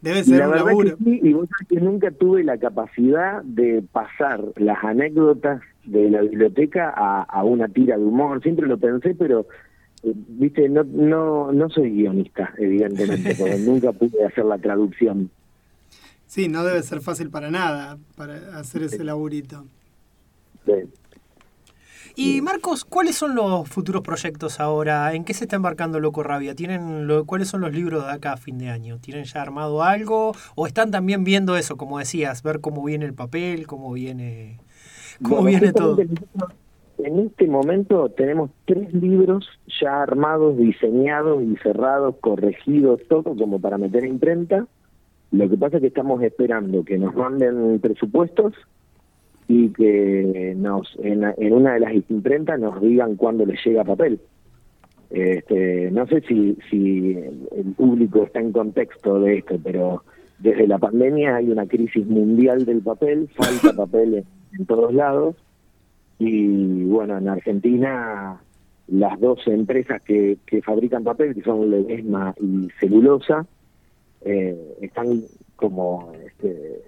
Debe 0.00 0.24
ser 0.24 0.38
la 0.38 0.48
un 0.48 0.54
laburo. 0.56 0.96
que 0.96 1.04
sí, 1.04 1.20
y 1.22 1.32
vos 1.34 1.48
sabés 1.50 1.68
que 1.68 1.80
nunca 1.80 2.10
tuve 2.10 2.42
la 2.44 2.56
capacidad 2.58 3.42
de 3.42 3.82
pasar 3.92 4.42
las 4.56 4.82
anécdotas 4.82 5.60
de 5.84 6.10
la 6.10 6.22
biblioteca 6.22 6.92
a, 6.96 7.22
a 7.22 7.44
una 7.44 7.68
tira 7.68 7.96
de 7.98 8.04
humor. 8.04 8.42
Siempre 8.42 8.66
lo 8.66 8.78
pensé, 8.78 9.14
pero 9.14 9.46
eh, 10.02 10.12
viste, 10.14 10.68
no, 10.70 10.84
no, 10.84 11.52
no 11.52 11.68
soy 11.70 11.90
guionista, 11.90 12.52
evidentemente, 12.58 13.34
porque 13.38 13.58
nunca 13.58 13.92
pude 13.92 14.24
hacer 14.26 14.44
la 14.46 14.58
traducción. 14.58 15.30
Sí, 16.26 16.48
no 16.48 16.64
debe 16.64 16.82
ser 16.82 17.00
fácil 17.00 17.30
para 17.30 17.50
nada 17.50 17.98
para 18.16 18.58
hacer 18.58 18.82
ese 18.82 19.04
laburito. 19.04 19.66
De- 20.66 20.88
Y 22.16 22.40
Marcos, 22.42 22.84
¿cuáles 22.84 23.16
son 23.16 23.34
los 23.34 23.68
futuros 23.68 24.02
proyectos 24.02 24.60
ahora? 24.60 25.12
¿En 25.14 25.24
qué 25.24 25.34
se 25.34 25.44
está 25.44 25.56
embarcando 25.56 25.98
Loco 25.98 26.22
Rabia? 26.22 26.54
¿Tienen 26.54 27.08
lo- 27.08 27.24
¿Cuáles 27.24 27.48
son 27.48 27.60
los 27.60 27.72
libros 27.72 28.04
de 28.06 28.12
acá 28.12 28.34
a 28.34 28.36
fin 28.36 28.56
de 28.58 28.68
año? 28.68 28.98
¿Tienen 28.98 29.24
ya 29.24 29.42
armado 29.42 29.82
algo? 29.82 30.32
¿O 30.54 30.66
están 30.68 30.92
también 30.92 31.24
viendo 31.24 31.56
eso, 31.56 31.76
como 31.76 31.98
decías, 31.98 32.42
ver 32.44 32.60
cómo 32.60 32.84
viene 32.84 33.04
el 33.04 33.14
papel, 33.14 33.66
cómo 33.66 33.92
viene, 33.92 34.60
cómo 35.22 35.42
Bueno, 35.42 35.48
viene 35.58 35.72
todo? 35.72 35.96
nosotros 35.96 36.52
En 36.98 37.18
este 37.18 37.48
momento 37.48 38.08
tenemos 38.10 38.50
tres 38.66 38.94
libros 38.94 39.48
ya 39.82 40.00
armados, 40.00 40.56
diseñados 40.56 41.42
y 41.42 41.56
cerrados, 41.56 42.14
corregidos, 42.20 43.00
todo 43.08 43.34
como 43.36 43.58
para 43.58 43.76
meter 43.76 44.04
imprenta. 44.04 44.68
Lo 45.32 45.48
que 45.50 45.56
pasa 45.56 45.76
es 45.78 45.80
que 45.80 45.88
estamos 45.88 46.22
esperando 46.22 46.84
que 46.84 46.96
nos 46.96 47.12
manden 47.16 47.80
presupuestos 47.80 48.54
y 49.48 49.68
que 49.70 50.54
nos 50.56 50.96
en, 51.02 51.24
en 51.36 51.52
una 51.52 51.74
de 51.74 51.80
las 51.80 51.94
imprentas 52.08 52.58
nos 52.58 52.80
digan 52.80 53.16
cuándo 53.16 53.44
les 53.44 53.64
llega 53.64 53.84
papel. 53.84 54.20
Este, 55.10 55.90
no 55.90 56.06
sé 56.06 56.22
si, 56.22 56.56
si 56.70 57.16
el 57.56 57.74
público 57.76 58.24
está 58.24 58.40
en 58.40 58.52
contexto 58.52 59.20
de 59.20 59.38
esto, 59.38 59.58
pero 59.62 60.02
desde 60.38 60.66
la 60.66 60.78
pandemia 60.78 61.36
hay 61.36 61.50
una 61.50 61.66
crisis 61.66 62.06
mundial 62.06 62.64
del 62.64 62.80
papel, 62.80 63.28
falta 63.34 63.72
papel 63.76 64.14
en, 64.14 64.24
en 64.58 64.66
todos 64.66 64.92
lados 64.92 65.36
y 66.18 66.84
bueno, 66.84 67.18
en 67.18 67.28
Argentina 67.28 68.40
las 68.88 69.18
dos 69.20 69.46
empresas 69.46 70.02
que, 70.02 70.38
que 70.46 70.62
fabrican 70.62 71.04
papel, 71.04 71.34
que 71.34 71.42
son 71.42 71.70
Ledesma 71.70 72.34
y 72.40 72.68
Celulosa, 72.78 73.46
eh, 74.22 74.76
están 74.80 75.22
como 75.56 76.12
este, 76.26 76.82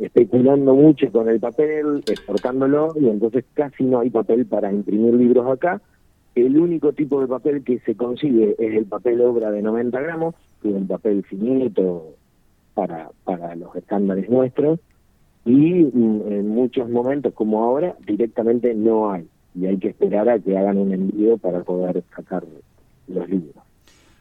especulando 0.00 0.74
mucho 0.74 1.10
con 1.10 1.28
el 1.28 1.40
papel, 1.40 2.02
exportándolo, 2.06 2.94
y 3.00 3.08
entonces 3.08 3.44
casi 3.54 3.84
no 3.84 4.00
hay 4.00 4.10
papel 4.10 4.46
para 4.46 4.72
imprimir 4.72 5.14
libros 5.14 5.50
acá. 5.50 5.80
El 6.34 6.58
único 6.58 6.92
tipo 6.92 7.20
de 7.20 7.26
papel 7.26 7.64
que 7.64 7.80
se 7.80 7.96
consigue 7.96 8.54
es 8.58 8.74
el 8.74 8.86
papel 8.86 9.20
obra 9.20 9.50
de 9.50 9.62
90 9.62 10.00
gramos, 10.00 10.34
que 10.62 10.68
es 10.70 10.74
un 10.74 10.86
papel 10.86 11.24
finito 11.24 12.14
para, 12.74 13.10
para 13.24 13.56
los 13.56 13.74
estándares 13.74 14.28
nuestros, 14.30 14.78
y 15.44 15.84
mm, 15.84 16.32
en 16.32 16.48
muchos 16.48 16.88
momentos 16.88 17.32
como 17.34 17.64
ahora 17.64 17.96
directamente 18.06 18.74
no 18.74 19.10
hay, 19.10 19.26
y 19.54 19.66
hay 19.66 19.78
que 19.78 19.88
esperar 19.88 20.28
a 20.28 20.38
que 20.38 20.56
hagan 20.56 20.78
un 20.78 20.92
envío 20.92 21.38
para 21.38 21.62
poder 21.62 22.04
sacar 22.14 22.44
los 23.08 23.28
libros. 23.28 23.64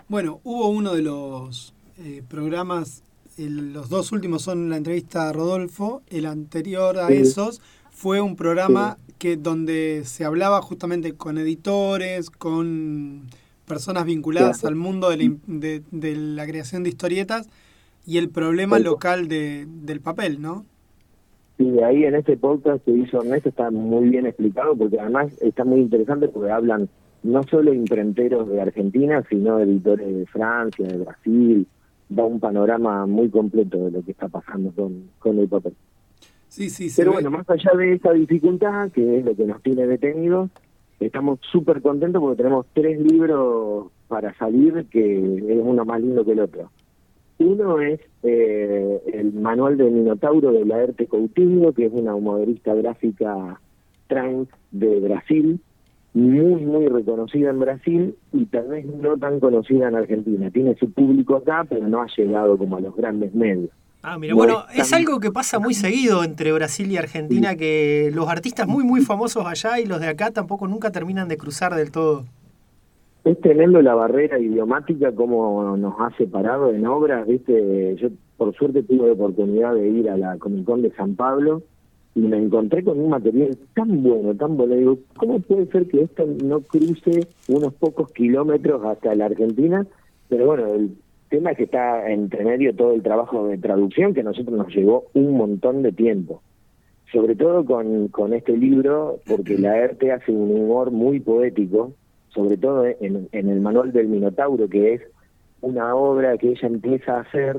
Bueno, 0.09 0.39
hubo 0.43 0.69
uno 0.69 0.95
de 0.95 1.01
los 1.01 1.73
eh, 1.99 2.23
programas, 2.29 3.03
el- 3.37 3.73
los 3.73 3.89
dos 3.89 4.11
últimos 4.11 4.41
son 4.41 4.69
la 4.69 4.77
entrevista 4.77 5.29
a 5.29 5.33
Rodolfo, 5.33 6.01
el 6.09 6.25
anterior 6.25 6.97
a 6.97 7.07
Sí. 7.07 7.13
esos 7.15 7.61
fue 7.91 8.21
un 8.21 8.35
programa 8.35 8.97
que 9.17 9.35
donde 9.37 10.03
se 10.05 10.25
hablaba 10.25 10.61
justamente 10.61 11.13
con 11.13 11.37
editores, 11.37 12.29
con 12.29 13.23
personas 13.65 14.05
vinculadas 14.05 14.59
Claro. 14.59 14.73
al 14.73 14.79
mundo 14.79 15.09
de 15.09 15.17
la, 15.17 15.35
de- 15.47 15.83
de 15.91 16.15
la 16.15 16.45
creación 16.45 16.83
de 16.83 16.89
historietas 16.89 17.49
y 18.05 18.17
el 18.17 18.29
problema 18.29 18.77
Sí. 18.77 18.83
local 18.83 19.27
de, 19.27 19.67
del 19.67 19.99
papel, 20.01 20.41
¿no? 20.41 20.65
Y 21.57 21.79
ahí 21.79 22.03
en 22.05 22.13
este 22.15 22.37
podcast 22.37 22.85
que 22.85 22.91
hizo 22.91 23.19
Ernesto 23.21 23.49
está 23.49 23.71
muy 23.71 24.09
bien 24.09 24.27
explicado 24.27 24.75
porque 24.75 24.99
además 24.99 25.31
está 25.41 25.65
muy 25.65 25.79
interesante 25.81 26.27
porque 26.27 26.51
hablan 26.51 26.87
no 27.23 27.41
solo 27.43 27.73
imprenteros 27.73 28.47
de 28.47 28.61
Argentina, 28.61 29.23
sino 29.27 29.59
editores 29.59 30.07
de 30.15 30.25
Francia, 30.27 30.87
de 30.87 30.97
Brasil, 30.99 31.67
da 32.09 32.23
un 32.23 32.39
panorama 32.39 33.05
muy 33.05 33.29
completo 33.29 33.85
de 33.85 33.91
lo 33.91 34.01
que 34.03 34.11
está 34.11 34.27
pasando 34.27 34.71
con, 34.71 35.09
con 35.19 35.37
el 35.39 35.47
papel. 35.47 35.73
Sí, 36.47 36.69
sí, 36.69 36.89
se 36.89 37.01
Pero 37.01 37.11
ve- 37.11 37.15
bueno, 37.23 37.31
más 37.31 37.49
allá 37.49 37.71
de 37.77 37.93
esa 37.93 38.13
dificultad, 38.13 38.89
que 38.91 39.19
es 39.19 39.25
lo 39.25 39.35
que 39.35 39.45
nos 39.45 39.61
tiene 39.61 39.85
detenidos, 39.85 40.49
estamos 40.99 41.39
súper 41.51 41.81
contentos 41.81 42.21
porque 42.21 42.37
tenemos 42.43 42.65
tres 42.73 42.99
libros 42.99 43.87
para 44.07 44.33
salir, 44.37 44.85
que 44.89 45.17
es 45.17 45.59
uno 45.61 45.83
más 45.85 46.01
lindo 46.01 46.23
que 46.23 46.31
el 46.31 46.39
otro. 46.39 46.71
Uno 47.39 47.79
es 47.81 47.99
eh, 48.23 48.99
el 49.13 49.33
manual 49.33 49.77
de 49.77 49.91
Minotauro 49.91 50.51
de 50.51 50.65
Laerte 50.65 51.05
Coutinho, 51.05 51.71
que 51.73 51.85
es 51.85 51.91
una 51.93 52.15
humorista 52.15 52.73
gráfica 52.73 53.59
trans 54.07 54.47
de 54.71 54.99
Brasil, 55.01 55.59
muy, 56.17 56.65
muy 56.65 56.87
reconocida 56.87 57.51
en 57.51 57.59
Brasil 57.59 58.15
y 58.33 58.45
tal 58.45 58.67
vez 58.67 58.85
no 58.85 59.17
tan 59.17 59.39
conocida 59.39 59.87
en 59.87 59.95
Argentina. 59.95 60.49
Tiene 60.49 60.75
su 60.75 60.91
público 60.91 61.35
acá, 61.35 61.65
pero 61.69 61.87
no 61.87 62.01
ha 62.01 62.07
llegado 62.17 62.57
como 62.57 62.77
a 62.77 62.81
los 62.81 62.95
grandes 62.95 63.35
medios. 63.35 63.69
Ah, 64.01 64.17
mira, 64.17 64.31
No 64.31 64.37
bueno, 64.37 64.63
es 64.73 64.93
algo 64.93 65.19
que 65.19 65.31
pasa 65.31 65.59
muy 65.59 65.75
seguido 65.75 66.23
entre 66.23 66.51
Brasil 66.51 66.91
y 66.91 66.97
Argentina, 66.97 67.55
que 67.55 68.09
los 68.13 68.27
artistas 68.29 68.67
muy, 68.67 68.83
muy 68.83 69.01
famosos 69.01 69.45
allá 69.45 69.79
y 69.79 69.85
los 69.85 69.99
de 69.99 70.07
acá 70.07 70.31
tampoco 70.31 70.67
nunca 70.67 70.91
terminan 70.91 71.27
de 71.27 71.37
cruzar 71.37 71.75
del 71.75 71.91
todo. 71.91 72.25
Es 73.23 73.39
tremendo 73.41 73.81
la 73.81 73.93
barrera 73.93 74.39
idiomática 74.39 75.11
como 75.11 75.75
nos 75.77 75.95
ha 75.99 76.15
separado 76.17 76.73
en 76.73 76.87
obras, 76.87 77.27
¿viste? 77.27 77.95
Yo 77.97 78.09
por 78.37 78.55
suerte 78.55 78.81
tuve 78.83 79.07
la 79.07 79.13
oportunidad 79.13 79.75
de 79.75 79.87
ir 79.89 80.09
a 80.09 80.17
la 80.17 80.37
Comic 80.37 80.65
Con 80.65 80.81
de 80.81 80.91
San 80.95 81.15
Pablo 81.15 81.61
y 82.17 82.21
me 82.21 82.37
encontré 82.37 82.83
con 82.83 82.99
un 82.99 83.09
material 83.09 83.55
tan 83.75 84.01
bueno, 84.01 84.33
tan 84.33 84.57
bueno. 84.57 84.73
Digo, 84.73 84.97
¿cómo 85.17 85.39
puede 85.39 85.67
ser 85.67 85.87
que 85.87 86.01
esto 86.01 86.25
no 86.43 86.61
cruce 86.61 87.27
unos 87.47 87.75
pocos 87.75 88.11
kilómetros 88.11 88.83
hasta 88.83 89.13
la 89.13 89.25
Argentina? 89.25 89.85
Pero 90.27 90.47
bueno, 90.47 90.65
el 90.73 90.97
tema 91.29 91.51
es 91.51 91.57
que 91.57 91.65
está 91.65 92.09
entre 92.09 92.43
medio 92.43 92.75
todo 92.75 92.93
el 92.93 93.03
trabajo 93.03 93.47
de 93.47 93.59
traducción 93.59 94.15
que 94.15 94.21
a 94.21 94.23
nosotros 94.23 94.57
nos 94.57 94.73
llevó 94.75 95.05
un 95.13 95.37
montón 95.37 95.83
de 95.83 95.91
tiempo. 95.91 96.41
Sobre 97.13 97.35
todo 97.35 97.63
con, 97.63 98.07
con 98.07 98.33
este 98.33 98.57
libro, 98.57 99.19
porque 99.27 99.55
la 99.59 99.77
ERTE 99.77 100.11
hace 100.11 100.31
un 100.31 100.59
humor 100.59 100.89
muy 100.89 101.19
poético, 101.19 101.93
sobre 102.29 102.57
todo 102.57 102.83
en, 102.83 103.29
en 103.31 103.49
el 103.49 103.61
manual 103.61 103.93
del 103.93 104.07
Minotauro, 104.07 104.67
que 104.67 104.95
es 104.95 105.01
una 105.61 105.93
obra 105.95 106.35
que 106.39 106.49
ella 106.49 106.67
empieza 106.67 107.17
a 107.17 107.21
hacer 107.21 107.57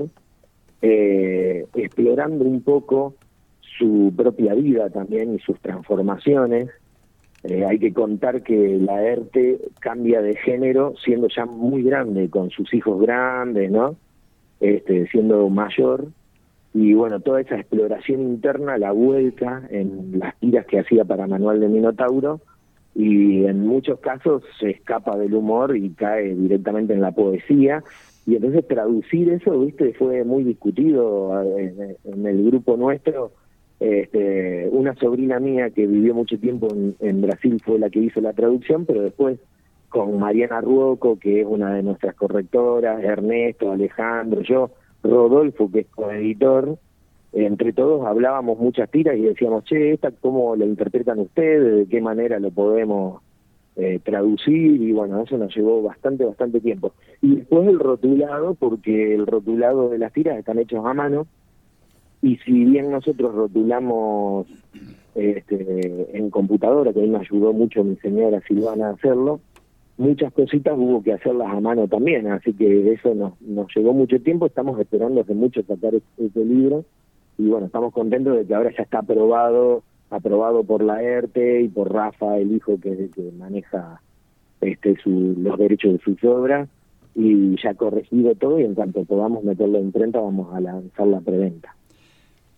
eh, 0.82 1.64
explorando 1.74 2.44
un 2.44 2.60
poco 2.60 3.14
su 3.78 4.12
propia 4.16 4.54
vida 4.54 4.90
también 4.90 5.35
y 5.35 5.38
sus 5.38 5.58
transformaciones. 5.61 6.68
Eh, 7.44 7.64
hay 7.64 7.78
que 7.78 7.92
contar 7.92 8.42
que 8.42 8.78
la 8.78 9.02
ERTE 9.02 9.61
cambia 9.78 10.20
de 10.20 10.35
género 10.37 10.94
siendo 11.04 11.28
ya 11.28 11.47
muy 11.47 11.82
grande, 11.82 12.28
con 12.28 12.50
sus 12.50 12.75
hijos 12.75 13.00
grandes, 13.00 13.70
¿no? 13.70 13.97
Este, 14.61 15.06
siendo 15.08 15.49
mayor. 15.49 16.08
y 16.75 16.94
bueno, 16.94 17.20
toda 17.20 17.40
esa 17.40 17.56
exploración 17.56 18.20
interna 18.23 18.76
la 18.76 18.92
vuelta 18.92 19.62
en 19.70 20.18
las 20.18 20.37
tiras 20.40 20.66
que 20.66 20.80
hacía 20.80 21.04
para 21.04 21.26
Manual 21.26 21.61
de 21.61 21.68
Minotauro 21.68 22.40
y 22.94 23.44
en 23.44 23.66
muchos 23.66 24.00
casos 24.00 24.42
se 24.58 24.70
escapa 24.70 25.16
del 25.16 25.35
humor 25.35 25.76
y 25.76 25.90
cae 25.90 26.35
directamente 26.35 26.92
en 26.92 27.00
la 27.00 27.12
poesía 27.12 27.82
y 28.26 28.37
entonces 28.37 28.66
traducir 28.66 29.30
eso, 29.30 29.58
viste, 29.61 29.94
fue 29.94 30.25
muy 30.25 30.44
discutido 30.44 31.40
en, 31.56 31.97
en 32.04 32.26
el 32.26 32.44
grupo 32.44 32.76
nuestro. 32.76 33.32
Este, 33.80 34.68
una 34.73 34.94
sobrina 34.97 35.38
mía 35.38 35.70
que 35.70 35.87
vivió 35.87 36.14
mucho 36.14 36.38
tiempo 36.38 36.68
en, 36.99 37.20
Brasil 37.20 37.61
fue 37.64 37.78
la 37.78 37.90
que 37.90 38.00
hizo 38.00 38.20
la 38.20 38.32
traducción, 38.32 38.85
pero 38.87 39.02
después 39.02 39.38
con 39.88 40.18
Mariana 40.18 40.61
Ruoco, 40.61 41.18
que 41.18 41.40
es 41.40 41.47
una 41.47 41.75
de 41.75 41.82
nuestras 41.82 42.14
correctoras, 42.14 43.02
Ernesto, 43.02 43.70
Alejandro, 43.70 44.42
yo, 44.42 44.70
Rodolfo, 45.02 45.70
que 45.70 45.80
es 45.80 45.87
coeditor, 45.87 46.76
entre 47.32 47.73
todos 47.73 48.06
hablábamos 48.06 48.58
muchas 48.58 48.90
tiras 48.90 49.16
y 49.16 49.23
decíamos, 49.23 49.64
che, 49.64 49.92
esta 49.92 50.11
cómo 50.11 50.56
la 50.56 50.64
interpretan 50.64 51.20
ustedes, 51.20 51.76
de 51.76 51.87
qué 51.87 52.00
manera 52.00 52.38
lo 52.40 52.50
podemos 52.50 53.23
eh, 53.76 54.00
traducir, 54.02 54.82
y 54.82 54.92
bueno, 54.92 55.23
eso 55.23 55.38
nos 55.38 55.54
llevó 55.54 55.82
bastante, 55.82 56.25
bastante 56.25 56.61
tiempo. 56.61 56.92
Y 57.23 57.37
después 57.37 57.68
el 57.68 57.78
rotulado, 57.78 58.54
porque 58.54 59.14
el 59.14 59.26
rotulado 59.26 59.88
de 59.88 59.99
las 59.99 60.12
tiras 60.12 60.37
están 60.37 60.58
hechos 60.58 60.85
a 60.85 60.94
mano, 60.94 61.26
y 62.22 62.37
si 62.38 62.64
bien 62.64 62.90
nosotros 62.90 63.34
rotulamos 63.34 64.46
este, 65.14 66.16
en 66.16 66.30
computadora, 66.30 66.92
que 66.92 67.00
a 67.00 67.02
mí 67.02 67.08
me 67.08 67.18
ayudó 67.18 67.52
mucho 67.52 67.84
mi 67.84 67.96
señora 67.96 68.40
Silvana 68.46 68.88
a 68.88 68.92
hacerlo, 68.92 69.40
muchas 69.96 70.32
cositas 70.32 70.75
hubo 70.76 71.02
que 71.02 71.12
hacerlas 71.12 71.48
a 71.48 71.60
mano 71.60 71.88
también, 71.88 72.26
así 72.28 72.52
que 72.54 72.92
eso 72.92 73.14
nos, 73.14 73.40
nos 73.40 73.66
llevó 73.75 73.92
mucho 73.92 74.20
tiempo, 74.20 74.46
estamos 74.46 74.78
esperando 74.80 75.20
hace 75.20 75.34
mucho 75.34 75.62
sacar 75.62 75.94
ese, 75.94 76.44
libro 76.44 76.84
y 77.37 77.48
bueno, 77.48 77.66
estamos 77.66 77.92
contentos 77.92 78.37
de 78.37 78.46
que 78.46 78.54
ahora 78.54 78.72
ya 78.76 78.82
está 78.82 79.00
aprobado, 79.00 79.82
aprobado 80.10 80.64
por 80.64 80.82
la 80.82 81.02
ERTE 81.02 81.62
y 81.62 81.68
por 81.68 81.92
Rafa, 81.92 82.38
el 82.38 82.52
hijo 82.52 82.78
que, 82.80 83.10
que 83.14 83.30
maneja 83.38 84.00
este 84.60 84.96
su, 84.96 85.37
los 85.38 85.56
derechos 85.58 85.92
de 85.92 85.98
sus 85.98 86.22
obras 86.25 86.68
y 87.14 87.56
ya 87.62 87.75
corregido 87.75 88.34
todo 88.34 88.58
y 88.60 88.64
en 88.64 88.75
cuanto 88.75 89.04
podamos 89.04 89.44
meterlo 89.44 89.78
en 89.78 89.92
prenta 89.92 90.20
vamos 90.20 90.52
a 90.54 90.60
lanzar 90.60 91.06
la 91.06 91.20
preventa. 91.20 91.75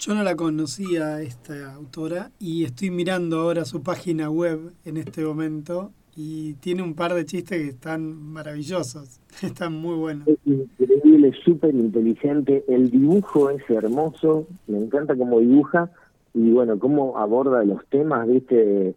Yo 0.01 0.15
no 0.15 0.23
la 0.23 0.35
conocía 0.35 1.21
esta 1.21 1.75
autora 1.75 2.31
y 2.39 2.65
estoy 2.65 2.91
mirando 2.91 3.39
ahora 3.41 3.67
su 3.67 3.83
página 3.83 4.31
web 4.31 4.73
en 4.87 4.97
este 4.97 5.23
momento 5.23 5.93
y 6.17 6.55
tiene 6.55 6.83
un 6.83 6.95
par 6.95 7.13
de 7.13 7.27
chistes 7.27 7.61
que 7.61 7.69
están 7.69 8.15
maravillosos, 8.33 9.21
están 9.43 9.75
muy 9.75 9.97
buenos. 9.97 10.27
Es 10.27 10.39
increíble, 10.47 11.29
es 11.29 11.37
súper 11.45 11.75
inteligente, 11.75 12.65
el 12.67 12.91
dibujo 12.91 13.51
es 13.51 13.63
hermoso, 13.69 14.47
me 14.69 14.79
encanta 14.79 15.15
cómo 15.15 15.39
dibuja 15.39 15.91
y 16.33 16.51
bueno, 16.51 16.79
cómo 16.79 17.19
aborda 17.19 17.63
los 17.65 17.85
temas, 17.89 18.27
viste, 18.27 18.95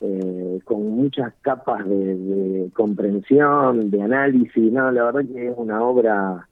eh, 0.00 0.60
con 0.64 0.88
muchas 0.88 1.34
capas 1.42 1.86
de, 1.86 2.16
de, 2.16 2.70
comprensión, 2.70 3.90
de 3.90 4.00
análisis, 4.00 4.72
no, 4.72 4.90
la 4.90 5.04
verdad 5.04 5.20
que 5.30 5.48
es 5.48 5.54
una 5.54 5.84
obra 5.84 6.48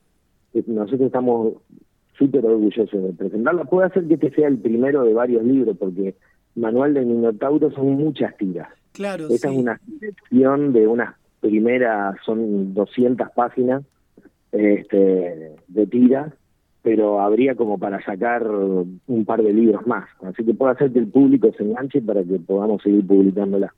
nosotros 0.67 1.07
estamos 1.07 1.55
súper 2.19 2.45
orgullosos 2.47 3.03
de 3.03 3.13
presentarla. 3.13 3.65
Puede 3.65 3.87
hacer 3.87 4.07
que 4.07 4.15
este 4.15 4.31
sea 4.31 4.49
el 4.49 4.59
primero 4.59 5.05
de 5.05 5.13
varios 5.13 5.45
libros, 5.45 5.77
porque 5.79 6.15
Manual 6.55 6.95
de 6.95 7.05
Minotauro 7.05 7.71
son 7.73 7.93
muchas 7.93 8.37
tiras. 8.37 8.69
Claro, 8.93 9.29
Esta 9.29 9.49
sí. 9.49 9.55
es 9.55 9.61
una 9.61 9.81
selección 9.99 10.73
de 10.73 10.87
unas 10.87 11.17
primeras, 11.41 12.17
son 12.25 12.75
200 12.75 13.29
páginas 13.35 13.83
este, 14.53 15.57
de 15.67 15.87
tiras, 15.87 16.33
pero 16.83 17.21
habría 17.21 17.55
como 17.55 17.79
para 17.79 18.03
sacar 18.05 18.47
un 18.47 19.25
par 19.25 19.43
de 19.43 19.53
libros 19.53 19.87
más. 19.87 20.09
Así 20.23 20.45
que 20.45 20.55
puede 20.55 20.73
hacer 20.73 20.93
que 20.93 21.01
el 21.01 21.09
público 21.09 21.51
se 21.57 21.65
enganche 21.65 22.01
para 22.01 22.23
que 22.23 22.39
podamos 22.39 22.83
seguir 22.83 23.07
publicándola. 23.07 23.75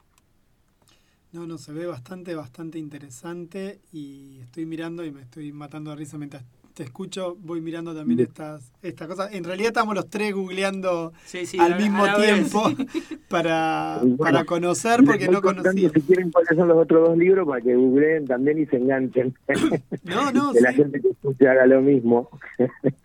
No, 1.32 1.46
no, 1.46 1.58
se 1.58 1.72
ve 1.72 1.86
bastante, 1.86 2.34
bastante 2.34 2.78
interesante 2.78 3.80
y 3.92 4.40
estoy 4.40 4.66
mirando 4.66 5.04
y 5.04 5.10
me 5.10 5.22
estoy 5.22 5.52
matando 5.52 5.90
de 5.90 5.96
risa 5.96 6.18
mientras 6.18 6.44
te 6.76 6.82
escucho, 6.82 7.38
voy 7.40 7.62
mirando 7.62 7.94
también 7.94 8.20
estas, 8.20 8.70
estas 8.82 9.08
cosas. 9.08 9.32
En 9.32 9.44
realidad 9.44 9.68
estamos 9.68 9.94
los 9.94 10.10
tres 10.10 10.34
googleando 10.34 11.14
Sí, 11.24 11.46
sí, 11.46 11.58
al 11.58 11.72
a- 11.72 11.76
mismo 11.78 12.04
a 12.04 12.08
la 12.08 12.18
vez. 12.18 12.34
tiempo 12.34 12.64
para, 13.30 13.96
bueno, 14.02 14.16
para 14.18 14.44
conocer 14.44 15.00
porque 15.02 15.26
no 15.26 15.40
conocía. 15.40 15.88
Si 15.88 16.02
quieren 16.02 16.30
cuáles 16.30 16.50
son 16.54 16.68
los 16.68 16.76
otros 16.76 17.08
dos 17.08 17.16
libros 17.16 17.48
para 17.48 17.62
que 17.62 17.74
googleen 17.74 18.26
también 18.26 18.58
y 18.58 18.66
se 18.66 18.76
enganchen. 18.76 19.34
No, 20.04 20.30
no, 20.32 20.52
que 20.52 20.60
la 20.60 20.72
gente 20.74 21.00
que 21.00 21.08
escuche 21.08 21.48
haga 21.48 21.64
lo 21.66 21.80
mismo. 21.80 22.28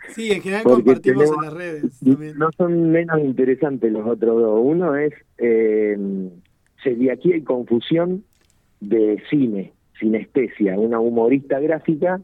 Sí, 0.10 0.32
en 0.34 0.42
general 0.42 0.64
Porque 0.64 0.84
compartimos 0.84 1.24
tenemos- 1.24 1.38
en 1.38 1.46
las 1.46 1.54
redes 1.54 2.00
también. 2.04 2.38
No 2.38 2.50
son 2.58 2.92
menos 2.92 3.20
interesantes 3.22 3.90
los 3.90 4.06
otros 4.06 4.42
dos. 4.42 4.60
Uno 4.62 4.98
es 4.98 5.14
eh, 5.38 5.98
Celiaquía 6.84 7.38
y 7.38 7.44
Confusión 7.44 8.26
de 8.82 9.24
Cine, 9.30 9.72
Sinestesia, 9.98 10.78
una 10.78 11.00
humorista 11.00 11.58
gráfica 11.62 12.20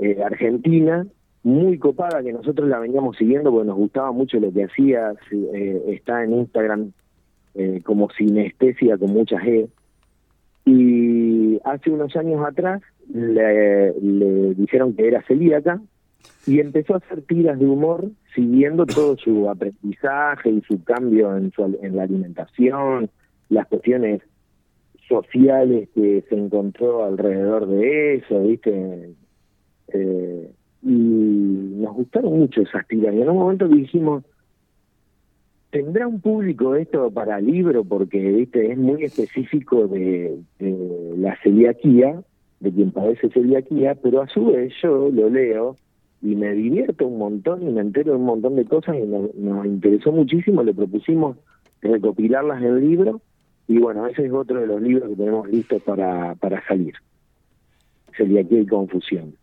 eh, 0.00 0.22
argentina, 0.24 1.06
muy 1.42 1.78
copada, 1.78 2.22
que 2.22 2.32
nosotros 2.32 2.68
la 2.68 2.78
veníamos 2.78 3.16
siguiendo 3.16 3.50
porque 3.50 3.68
nos 3.68 3.76
gustaba 3.76 4.12
mucho 4.12 4.40
lo 4.40 4.52
que 4.52 4.64
hacía. 4.64 5.12
eh, 5.30 5.82
está 5.88 6.24
en 6.24 6.32
Instagram 6.32 6.92
eh, 7.54 7.80
como 7.84 8.10
Sinestesia 8.10 8.96
con 8.98 9.12
mucha 9.12 9.36
G. 9.36 9.68
Y 10.64 11.60
hace 11.64 11.90
unos 11.90 12.16
años 12.16 12.44
atrás 12.46 12.82
le, 13.12 13.92
le 14.00 14.54
dijeron 14.54 14.94
que 14.94 15.06
era 15.06 15.22
celíaca 15.22 15.80
y 16.46 16.60
empezó 16.60 16.94
a 16.94 16.98
hacer 16.98 17.22
tiras 17.22 17.58
de 17.58 17.66
humor 17.66 18.10
siguiendo 18.34 18.86
todo 18.86 19.16
su 19.16 19.48
aprendizaje 19.48 20.50
y 20.50 20.62
su 20.62 20.82
cambio 20.82 21.36
en, 21.36 21.52
su, 21.52 21.78
en 21.82 21.96
la 21.96 22.04
alimentación, 22.04 23.10
las 23.48 23.66
cuestiones 23.66 24.22
sociales 25.08 25.88
que 25.94 26.24
se 26.28 26.34
encontró 26.34 27.04
alrededor 27.04 27.66
de 27.66 28.16
eso, 28.16 28.42
¿viste? 28.42 29.14
Eh, 29.88 30.50
y 30.82 30.88
nos 30.88 31.94
gustaron 31.94 32.38
mucho 32.38 32.62
esas 32.62 32.86
tiras. 32.86 33.14
Y 33.14 33.22
en 33.22 33.30
un 33.30 33.38
momento 33.38 33.68
dijimos, 33.68 34.24
¿tendrá 35.70 36.06
un 36.06 36.20
público 36.20 36.74
esto 36.74 37.10
para 37.10 37.40
libro? 37.40 37.84
Porque, 37.84 38.20
¿viste? 38.20 38.70
Es 38.70 38.78
muy 38.78 39.04
específico 39.04 39.88
de, 39.88 40.38
la 41.16 41.36
celiaquía, 41.42 42.22
de 42.60 42.72
quien 42.72 42.90
padece 42.90 43.30
celiaquía, 43.30 43.94
pero 43.94 44.22
a 44.22 44.28
su 44.28 44.46
vez 44.46 44.72
yo 44.82 45.10
lo 45.10 45.30
leo 45.30 45.76
y 46.22 46.36
me 46.36 46.52
divierto 46.52 47.06
un 47.06 47.18
montón 47.18 47.62
y 47.66 47.70
me 47.70 47.80
entero 47.80 48.12
de 48.12 48.18
un 48.18 48.24
montón 48.24 48.56
de 48.56 48.64
cosas 48.64 48.96
y 48.96 49.06
nos, 49.06 49.34
nos 49.34 49.66
interesó 49.66 50.12
muchísimo, 50.12 50.62
le 50.62 50.72
propusimos 50.72 51.36
recopilarlas 51.82 52.62
en 52.62 52.80
libro 52.80 53.20
y 53.66 53.78
bueno, 53.78 54.06
ese 54.06 54.26
es 54.26 54.32
otro 54.32 54.60
de 54.60 54.66
los 54.66 54.80
libros 54.80 55.08
que 55.10 55.16
tenemos 55.16 55.48
listos 55.48 55.82
para, 55.82 56.34
para 56.36 56.66
salir. 56.66 56.94
Celiaquía 58.16 58.60
y 58.60 58.66
confusión. 58.66 59.34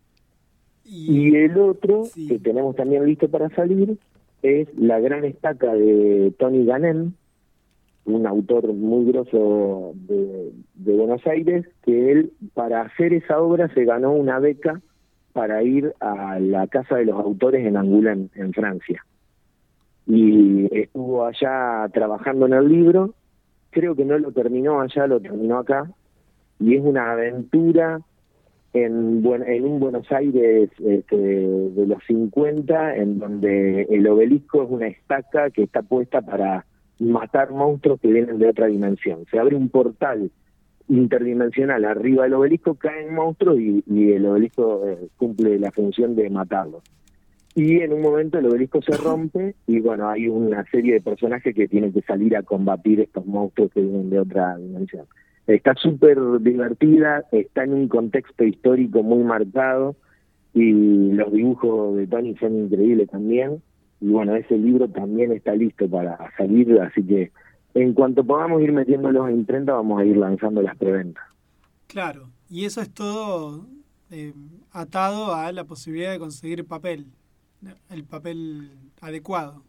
Y 0.93 1.35
el 1.37 1.57
otro 1.57 2.03
Sí. 2.03 2.27
que 2.27 2.39
tenemos 2.39 2.75
también 2.75 3.05
listo 3.05 3.29
para 3.29 3.49
salir 3.51 3.97
es 4.43 4.67
La 4.77 4.99
gran 4.99 5.23
estaca 5.23 5.73
de 5.73 6.33
Tony 6.37 6.65
Ganem, 6.65 7.13
un 8.03 8.27
autor 8.27 8.73
muy 8.73 9.05
grosso 9.05 9.93
de, 9.95 10.51
de 10.75 10.93
Buenos 10.97 11.25
Aires, 11.25 11.65
que 11.83 12.11
él 12.11 12.33
para 12.53 12.81
hacer 12.81 13.13
esa 13.13 13.39
obra 13.39 13.73
se 13.73 13.85
ganó 13.85 14.11
una 14.11 14.39
beca 14.39 14.81
para 15.31 15.63
ir 15.63 15.93
a 16.01 16.39
la 16.39 16.67
Casa 16.67 16.97
de 16.97 17.05
los 17.05 17.15
Autores 17.15 17.65
en 17.65 17.77
Angoulême, 17.77 18.27
en 18.35 18.51
Francia. 18.51 19.05
Y 20.07 20.67
estuvo 20.77 21.25
allá 21.25 21.87
trabajando 21.93 22.47
en 22.47 22.53
el 22.53 22.67
libro, 22.67 23.13
creo 23.69 23.95
que 23.95 24.03
no 24.03 24.17
lo 24.17 24.33
terminó 24.33 24.81
allá, 24.81 25.07
lo 25.07 25.21
terminó 25.21 25.59
acá, 25.59 25.89
y 26.59 26.75
es 26.75 26.83
una 26.83 27.11
aventura 27.13 28.01
en, 28.73 29.25
en 29.25 29.65
un 29.65 29.79
Buenos 29.79 30.11
Aires 30.11 30.69
este, 30.79 31.17
de 31.17 31.87
los 31.87 32.03
50, 32.07 32.95
en 32.95 33.19
donde 33.19 33.83
el 33.83 34.07
obelisco 34.07 34.63
es 34.63 34.69
una 34.69 34.87
estaca 34.87 35.49
que 35.49 35.63
está 35.63 35.81
puesta 35.81 36.21
para 36.21 36.65
matar 36.99 37.51
monstruos 37.51 37.99
que 37.99 38.11
vienen 38.11 38.39
de 38.39 38.49
otra 38.49 38.67
dimensión. 38.67 39.25
Se 39.29 39.39
abre 39.39 39.55
un 39.55 39.69
portal 39.69 40.31
interdimensional 40.87 41.85
arriba 41.85 42.23
del 42.23 42.33
obelisco, 42.33 42.75
caen 42.75 43.13
monstruos 43.13 43.59
y, 43.59 43.83
y 43.87 44.11
el 44.11 44.25
obelisco 44.25 44.87
eh, 44.87 45.07
cumple 45.17 45.57
la 45.59 45.71
función 45.71 46.15
de 46.15 46.29
matarlos. 46.29 46.83
Y 47.53 47.81
en 47.81 47.91
un 47.91 48.01
momento 48.01 48.39
el 48.39 48.45
obelisco 48.45 48.81
se 48.81 48.95
rompe 48.95 49.55
y 49.67 49.79
bueno, 49.81 50.09
hay 50.09 50.27
una 50.29 50.63
serie 50.71 50.93
de 50.93 51.01
personajes 51.01 51.53
que 51.53 51.67
tienen 51.67 51.91
que 51.91 52.01
salir 52.01 52.35
a 52.37 52.43
combatir 52.43 53.01
estos 53.01 53.25
monstruos 53.25 53.71
que 53.73 53.81
vienen 53.81 54.09
de 54.09 54.19
otra 54.19 54.55
dimensión. 54.57 55.05
Está 55.55 55.75
súper 55.75 56.17
divertida, 56.39 57.25
está 57.31 57.65
en 57.65 57.73
un 57.73 57.87
contexto 57.89 58.45
histórico 58.45 59.03
muy 59.03 59.23
marcado 59.23 59.97
y 60.53 61.11
los 61.11 61.31
dibujos 61.31 61.97
de 61.97 62.07
Tony 62.07 62.35
son 62.37 62.65
increíbles 62.65 63.09
también. 63.09 63.61
Y 63.99 64.07
bueno, 64.07 64.35
ese 64.35 64.57
libro 64.57 64.87
también 64.87 65.33
está 65.33 65.53
listo 65.53 65.89
para 65.89 66.17
salir, 66.37 66.79
así 66.79 67.03
que 67.03 67.31
en 67.73 67.93
cuanto 67.93 68.23
podamos 68.23 68.61
ir 68.61 68.71
metiéndolos 68.71 69.29
en 69.29 69.39
imprenta, 69.39 69.73
vamos 69.73 69.99
a 70.01 70.05
ir 70.05 70.15
lanzando 70.15 70.61
las 70.61 70.77
preventas. 70.77 71.23
Claro, 71.87 72.29
y 72.49 72.63
eso 72.63 72.81
es 72.81 72.89
todo 72.89 73.67
eh, 74.09 74.33
atado 74.71 75.35
a 75.35 75.51
la 75.51 75.65
posibilidad 75.65 76.11
de 76.11 76.19
conseguir 76.19 76.65
papel. 76.65 77.07
el 77.89 78.03
papel 78.05 78.71
adecuado. 79.01 79.63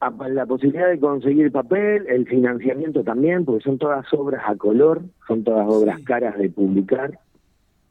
La 0.00 0.46
posibilidad 0.46 0.88
de 0.88 0.98
conseguir 0.98 1.52
papel, 1.52 2.06
el 2.08 2.26
financiamiento 2.26 3.04
también, 3.04 3.44
porque 3.44 3.62
son 3.62 3.76
todas 3.76 4.10
obras 4.14 4.42
a 4.46 4.56
color, 4.56 5.02
son 5.28 5.44
todas 5.44 5.68
obras 5.68 5.98
Sí. 5.98 6.04
caras 6.04 6.38
de 6.38 6.48
publicar. 6.48 7.18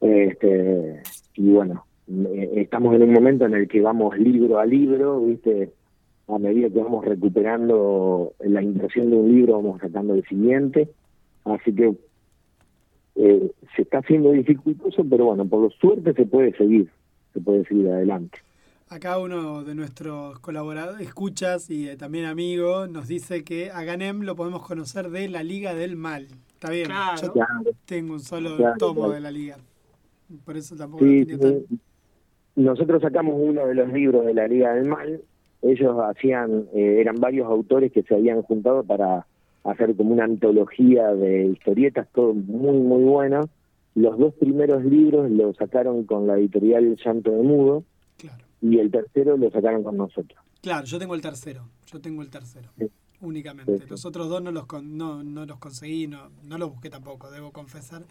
Este, 0.00 1.02
y 1.34 1.50
bueno, 1.52 1.84
eh, 2.08 2.52
estamos 2.56 2.96
en 2.96 3.02
un 3.02 3.12
momento 3.12 3.46
en 3.46 3.54
el 3.54 3.68
que 3.68 3.80
vamos 3.80 4.18
libro 4.18 4.58
a 4.58 4.66
libro, 4.66 5.20
¿viste? 5.20 5.70
A 6.26 6.38
medida 6.38 6.68
que 6.68 6.80
vamos 6.80 7.04
recuperando 7.04 8.32
la 8.40 8.60
impresión 8.62 9.10
de 9.10 9.16
un 9.16 9.32
libro, 9.32 9.54
vamos 9.54 9.80
sacando 9.80 10.14
el 10.14 10.24
siguiente. 10.24 10.88
Así 11.44 11.72
que 11.72 11.94
eh, 13.16 13.52
se 13.76 13.82
está 13.82 13.98
haciendo 13.98 14.32
dificultoso, 14.32 15.04
pero 15.08 15.26
bueno, 15.26 15.44
por 15.46 15.72
suerte 15.74 16.12
se 16.14 16.26
puede 16.26 16.56
seguir, 16.56 16.88
se 17.34 17.40
puede 17.40 17.64
seguir 17.66 17.88
adelante. 17.88 18.38
Acá 18.92 19.18
uno 19.20 19.62
de 19.62 19.76
nuestros 19.76 20.40
colaboradores, 20.40 21.06
escuchas 21.06 21.70
y 21.70 21.88
eh, 21.88 21.96
también 21.96 22.24
amigo, 22.24 22.88
nos 22.88 23.06
dice 23.06 23.44
que 23.44 23.70
a 23.70 23.84
Ganem 23.84 24.22
lo 24.22 24.34
podemos 24.34 24.66
conocer 24.66 25.10
de 25.10 25.28
la 25.28 25.44
Liga 25.44 25.74
del 25.74 25.94
Mal. 25.94 26.26
Está 26.54 26.70
bien, 26.72 26.86
Claro. 26.86 27.22
yo 27.22 27.32
Claro. 27.32 27.70
tengo 27.84 28.14
un 28.14 28.20
solo 28.20 28.56
Claro, 28.56 28.74
tomo 28.78 29.08
de 29.10 29.20
la 29.20 29.30
Liga. 29.30 29.58
Por 30.44 30.56
eso 30.56 30.74
tampoco 30.74 31.04
Sí, 31.04 31.20
lo 31.20 31.38
tenía 31.38 31.38
tan... 31.38 31.60
sí. 31.68 31.78
nosotros 32.56 33.00
sacamos 33.00 33.36
uno 33.38 33.64
de 33.68 33.74
los 33.76 33.92
libros 33.92 34.26
de 34.26 34.34
la 34.34 34.48
Liga 34.48 34.74
del 34.74 34.86
Mal. 34.88 35.20
Ellos 35.62 35.96
hacían, 36.02 36.66
eh, 36.74 36.96
eran 37.00 37.14
varios 37.20 37.46
autores 37.46 37.92
que 37.92 38.02
se 38.02 38.16
habían 38.16 38.42
juntado 38.42 38.82
para 38.82 39.24
hacer 39.62 39.94
como 39.94 40.14
una 40.14 40.24
antología 40.24 41.14
de 41.14 41.46
historietas, 41.46 42.08
todo 42.12 42.34
muy, 42.34 42.76
muy 42.78 43.04
bueno. 43.04 43.48
Los 43.94 44.18
dos 44.18 44.34
primeros 44.34 44.84
libros 44.84 45.30
los 45.30 45.54
sacaron 45.56 46.02
con 46.04 46.26
la 46.26 46.36
editorial 46.38 46.96
Llanto 47.04 47.30
de 47.30 47.42
Mudo. 47.44 47.84
Y 48.60 48.78
el 48.78 48.90
tercero 48.90 49.36
lo 49.36 49.50
sacaron 49.50 49.82
con 49.82 49.96
nosotros. 49.96 50.38
Claro, 50.62 50.84
yo 50.84 50.98
tengo 50.98 51.14
el 51.14 51.20
tercero. 51.22 51.68
Yo 51.86 52.00
tengo 52.00 52.22
el 52.22 52.30
tercero. 52.30 52.68
Sí. 52.78 52.86
Únicamente. 53.22 53.78
Sí. 53.78 53.84
Los 53.88 54.04
otros 54.06 54.28
dos 54.28 54.42
no 54.42 54.50
los 54.52 54.66
con- 54.66 54.96
no, 54.96 55.22
no 55.22 55.44
los 55.46 55.58
conseguí, 55.58 56.06
no, 56.06 56.30
no 56.44 56.56
los 56.58 56.70
busqué 56.70 56.88
tampoco, 56.90 57.30
debo 57.30 57.50
confesar. 57.52 58.02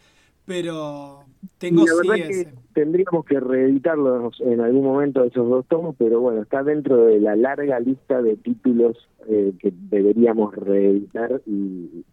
Pero 0.46 1.26
tengo 1.60 1.86
la 1.86 1.92
sí 1.92 2.08
verdad 2.08 2.28
que 2.28 2.42
ese. 2.42 2.54
tendríamos 2.74 3.24
que 3.26 3.40
reeditarlos 3.40 4.40
en 4.42 4.62
algún 4.62 4.84
momento 4.84 5.24
esos 5.24 5.48
dos 5.48 5.66
tomos, 5.68 5.96
pero 5.98 6.20
bueno, 6.22 6.42
está 6.42 6.64
dentro 6.64 7.06
de 7.06 7.20
la 7.20 7.36
larga 7.36 7.80
lista 7.80 8.22
de 8.24 8.36
títulos 8.36 8.98
eh, 9.28 9.54
que 9.60 9.72
deberíamos 9.92 10.56
reeditar 10.56 11.42
y, 11.46 12.04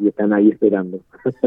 y 0.00 0.08
están 0.08 0.32
ahí 0.32 0.48
esperando. 0.50 1.00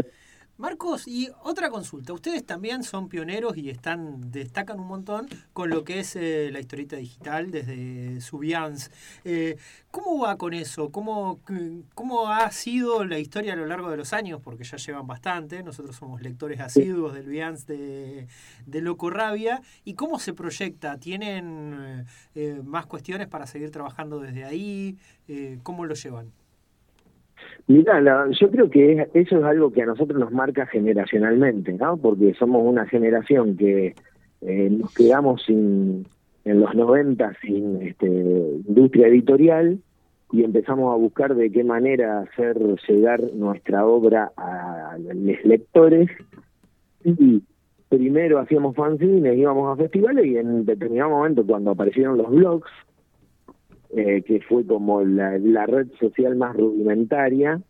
Marcos, 0.62 1.08
y 1.08 1.28
otra 1.42 1.70
consulta. 1.70 2.12
Ustedes 2.12 2.46
también 2.46 2.84
son 2.84 3.08
pioneros 3.08 3.56
y 3.56 3.68
están 3.68 4.30
destacan 4.30 4.78
un 4.78 4.86
montón 4.86 5.28
con 5.52 5.70
lo 5.70 5.82
que 5.82 5.98
es 5.98 6.14
eh, 6.14 6.50
la 6.52 6.60
historieta 6.60 6.94
digital 6.94 7.50
desde 7.50 8.20
Subians. 8.20 8.92
Eh, 9.24 9.56
¿Cómo 9.90 10.20
va 10.20 10.36
con 10.38 10.54
eso? 10.54 10.90
¿Cómo, 10.90 11.40
¿Cómo 11.96 12.28
ha 12.28 12.48
sido 12.52 13.04
la 13.04 13.18
historia 13.18 13.54
a 13.54 13.56
lo 13.56 13.66
largo 13.66 13.90
de 13.90 13.96
los 13.96 14.12
años? 14.12 14.40
Porque 14.40 14.62
ya 14.62 14.76
llevan 14.76 15.08
bastante. 15.08 15.64
Nosotros 15.64 15.96
somos 15.96 16.22
lectores 16.22 16.60
asiduos 16.60 17.12
del 17.12 17.26
Bians 17.26 17.66
de, 17.66 18.28
de 18.64 18.80
Loco 18.80 19.10
Rabia. 19.10 19.62
¿Y 19.84 19.94
cómo 19.94 20.20
se 20.20 20.32
proyecta? 20.32 20.96
¿Tienen 20.96 22.06
eh, 22.36 22.60
más 22.64 22.86
cuestiones 22.86 23.26
para 23.26 23.48
seguir 23.48 23.72
trabajando 23.72 24.20
desde 24.20 24.44
ahí? 24.44 24.96
Eh, 25.26 25.58
¿Cómo 25.64 25.86
lo 25.86 25.94
llevan? 25.94 26.30
Mira, 27.66 28.00
la- 28.00 28.28
yo 28.30 28.50
creo 28.50 28.68
que 28.70 28.92
es- 28.92 29.08
eso 29.14 29.38
es 29.38 29.44
algo 29.44 29.72
que 29.72 29.82
a 29.82 29.86
nosotros 29.86 30.18
nos 30.18 30.32
marca 30.32 30.66
generacionalmente, 30.66 31.72
¿no? 31.74 31.96
Porque 31.96 32.34
somos 32.34 32.62
una 32.64 32.86
generación 32.86 33.56
que 33.56 33.94
eh, 34.44 34.68
nos 34.70 34.92
quedamos 34.94 35.42
sin, 35.44 36.04
en 36.44 36.60
los 36.60 36.74
90 36.74 37.32
sin 37.42 37.80
este, 37.82 38.06
industria 38.06 39.06
editorial 39.06 39.78
y 40.32 40.42
empezamos 40.42 40.92
a 40.92 40.96
buscar 40.96 41.34
de 41.36 41.52
qué 41.52 41.62
manera 41.62 42.20
hacer 42.22 42.56
llegar 42.88 43.22
nuestra 43.34 43.86
obra 43.86 44.32
a 44.36 44.96
los 44.98 45.44
lectores 45.44 46.10
y 47.04 47.42
primero 47.88 48.38
hacíamos 48.38 48.74
fanzines, 48.74 49.36
íbamos 49.36 49.72
a 49.72 49.80
festivales 49.80 50.26
y 50.26 50.36
en 50.36 50.64
determinado 50.64 51.10
momento 51.10 51.46
cuando 51.46 51.72
aparecieron 51.72 52.16
los 52.18 52.30
blogs, 52.30 52.70
eh, 53.94 54.22
que 54.22 54.40
fue 54.40 54.66
como 54.66 55.02
la, 55.02 55.38
la 55.38 55.66
red 55.66 55.88
social 56.00 56.36
más 56.36 56.56
rudimentaria, 56.56 57.60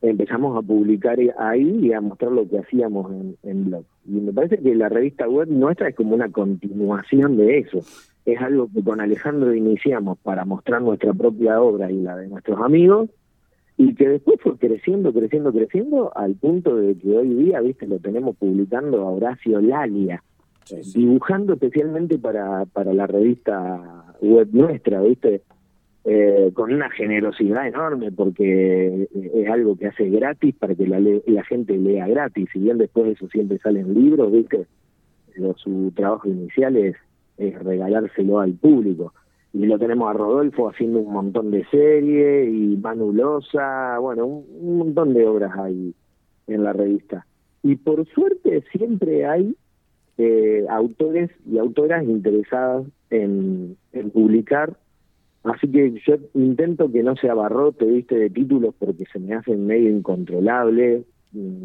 empezamos 0.00 0.56
a 0.56 0.62
publicar 0.62 1.18
ahí 1.38 1.78
y 1.82 1.92
a 1.92 2.00
mostrar 2.00 2.32
lo 2.32 2.48
que 2.48 2.58
hacíamos 2.58 3.10
en, 3.12 3.36
en 3.42 3.64
blog. 3.66 3.84
Y 4.06 4.20
me 4.20 4.32
parece 4.32 4.58
que 4.58 4.74
la 4.74 4.88
revista 4.88 5.28
web 5.28 5.48
nuestra 5.48 5.88
es 5.88 5.94
como 5.94 6.14
una 6.14 6.30
continuación 6.30 7.36
de 7.36 7.58
eso. 7.58 7.78
Es 8.24 8.40
algo 8.40 8.68
que 8.72 8.82
con 8.82 9.00
Alejandro 9.00 9.54
iniciamos 9.54 10.18
para 10.18 10.44
mostrar 10.44 10.82
nuestra 10.82 11.12
propia 11.12 11.60
obra 11.60 11.90
y 11.90 12.00
la 12.00 12.16
de 12.16 12.28
nuestros 12.28 12.60
amigos, 12.60 13.10
y 13.76 13.94
que 13.94 14.08
después 14.08 14.40
fue 14.40 14.56
creciendo, 14.58 15.12
creciendo, 15.12 15.52
creciendo, 15.52 16.12
al 16.16 16.34
punto 16.34 16.76
de 16.76 16.96
que 16.96 17.16
hoy 17.16 17.34
día, 17.34 17.60
viste, 17.60 17.86
lo 17.86 17.98
tenemos 17.98 18.36
publicando 18.36 19.02
a 19.02 19.10
Horacio 19.10 19.60
Lalia, 19.60 20.22
dibujando 20.94 21.54
especialmente 21.54 22.18
para, 22.18 22.64
para 22.66 22.92
la 22.92 23.06
revista 23.06 24.14
web 24.20 24.48
nuestra, 24.52 25.00
viste, 25.00 25.42
eh, 26.04 26.50
con 26.52 26.72
una 26.72 26.90
generosidad 26.90 27.68
enorme 27.68 28.10
porque 28.10 29.08
es 29.14 29.48
algo 29.48 29.76
que 29.76 29.86
hace 29.86 30.10
gratis 30.10 30.52
para 30.56 30.74
que 30.74 30.86
la, 30.86 30.98
la 30.98 31.44
gente 31.44 31.78
lea 31.78 32.08
gratis, 32.08 32.48
si 32.52 32.58
bien 32.58 32.78
después 32.78 33.06
de 33.06 33.12
eso 33.12 33.28
siempre 33.28 33.58
salen 33.58 33.94
libros, 33.94 34.32
viste, 34.32 34.66
su 35.56 35.92
trabajo 35.94 36.28
inicial 36.28 36.76
es, 36.76 36.96
regalárselo 37.38 38.40
al 38.40 38.54
público. 38.54 39.14
Y 39.52 39.66
lo 39.66 39.78
tenemos 39.78 40.08
a 40.10 40.12
Rodolfo 40.12 40.68
haciendo 40.68 41.00
un 41.00 41.12
montón 41.12 41.50
de 41.50 41.64
series 41.66 42.48
y 42.52 42.76
Manu 42.76 43.12
Loza, 43.12 43.98
bueno, 43.98 44.26
un, 44.26 44.78
montón 44.78 45.14
de 45.14 45.26
obras 45.26 45.52
hay 45.56 45.94
en 46.46 46.64
la 46.64 46.72
revista. 46.72 47.26
Y 47.62 47.76
por 47.76 48.06
suerte 48.08 48.64
siempre 48.72 49.26
hay 49.26 49.56
eh, 50.18 50.66
autores 50.68 51.30
y 51.46 51.58
autoras 51.58 52.04
interesadas 52.04 52.86
en 53.10 53.76
publicar 54.12 54.76
Así 55.44 55.68
que 55.68 55.92
yo 56.06 56.16
intento 56.34 56.90
que 56.90 57.02
no 57.02 57.16
sea 57.16 57.34
barrote, 57.34 57.84
viste, 57.84 58.16
de 58.16 58.30
títulos 58.30 58.74
porque 58.78 59.04
se 59.12 59.18
me 59.18 59.34
hacen 59.34 59.66
medio 59.66 59.90
incontrolable. 59.90 61.04
Mm, 61.32 61.64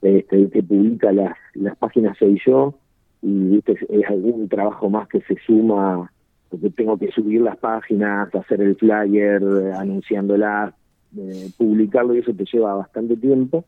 Este, 0.00 0.48
que 0.50 0.62
publica 0.62 1.10
las, 1.10 1.34
las 1.54 1.76
páginas 1.76 2.16
soy 2.18 2.38
yo 2.46 2.78
y 3.20 3.48
viste 3.48 3.72
es, 3.72 4.06
algún 4.08 4.48
trabajo 4.48 4.88
más 4.88 5.08
que 5.08 5.20
se 5.22 5.34
suma 5.44 6.08
porque 6.48 6.70
tengo 6.70 6.96
que 6.96 7.10
subir 7.10 7.40
las 7.40 7.56
páginas, 7.56 8.32
hacer 8.32 8.60
el 8.60 8.76
flyer, 8.76 9.42
anunciándolas, 9.74 10.72
eh, 11.16 11.50
publicarlo 11.58 12.14
y 12.14 12.20
eso 12.20 12.32
te 12.32 12.44
lleva 12.44 12.74
bastante 12.76 13.16
tiempo. 13.16 13.64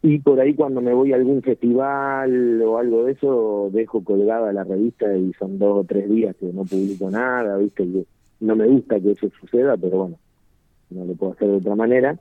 Y 0.00 0.20
por 0.20 0.40
ahí 0.40 0.54
cuando 0.54 0.80
me 0.80 0.94
voy 0.94 1.12
a 1.12 1.16
algún 1.16 1.42
festival 1.42 2.62
o 2.62 2.78
algo 2.78 3.04
de 3.04 3.12
eso, 3.12 3.68
dejo 3.72 4.02
colgada 4.02 4.54
la 4.54 4.64
revista 4.64 5.14
y 5.14 5.34
son 5.34 5.58
dos 5.58 5.80
o 5.80 5.84
tres 5.84 6.08
días 6.08 6.34
que 6.36 6.46
no 6.46 6.64
publico 6.64 7.10
nada, 7.10 7.58
viste, 7.58 7.84
y 7.84 8.06
no 8.42 8.56
me 8.56 8.66
gusta 8.66 9.00
que 9.00 9.12
eso 9.12 9.30
suceda, 9.40 9.76
pero 9.76 9.98
bueno, 9.98 10.18
no 10.90 11.04
lo 11.04 11.14
puedo 11.14 11.32
hacer 11.32 11.48
de 11.48 11.56
otra 11.56 11.76
manera. 11.76 12.18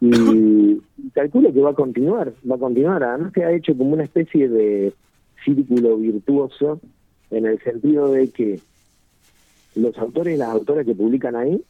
Y 0.00 0.80
calculo 1.12 1.52
que 1.52 1.60
va 1.60 1.70
a 1.70 1.74
continuar, 1.74 2.32
va 2.50 2.56
a 2.56 2.58
continuar. 2.58 3.02
Además 3.04 3.32
se 3.34 3.44
ha 3.44 3.52
hecho 3.52 3.76
como 3.76 3.92
una 3.92 4.04
especie 4.04 4.48
de 4.48 4.94
círculo 5.44 5.98
virtuoso 5.98 6.80
en 7.30 7.46
el 7.46 7.60
sentido 7.60 8.10
de 8.10 8.28
que 8.30 8.60
los 9.74 9.96
autores 9.98 10.34
y 10.34 10.38
las 10.38 10.48
autoras 10.48 10.86
que 10.86 10.94
publican 10.94 11.36
ahí 11.36 11.62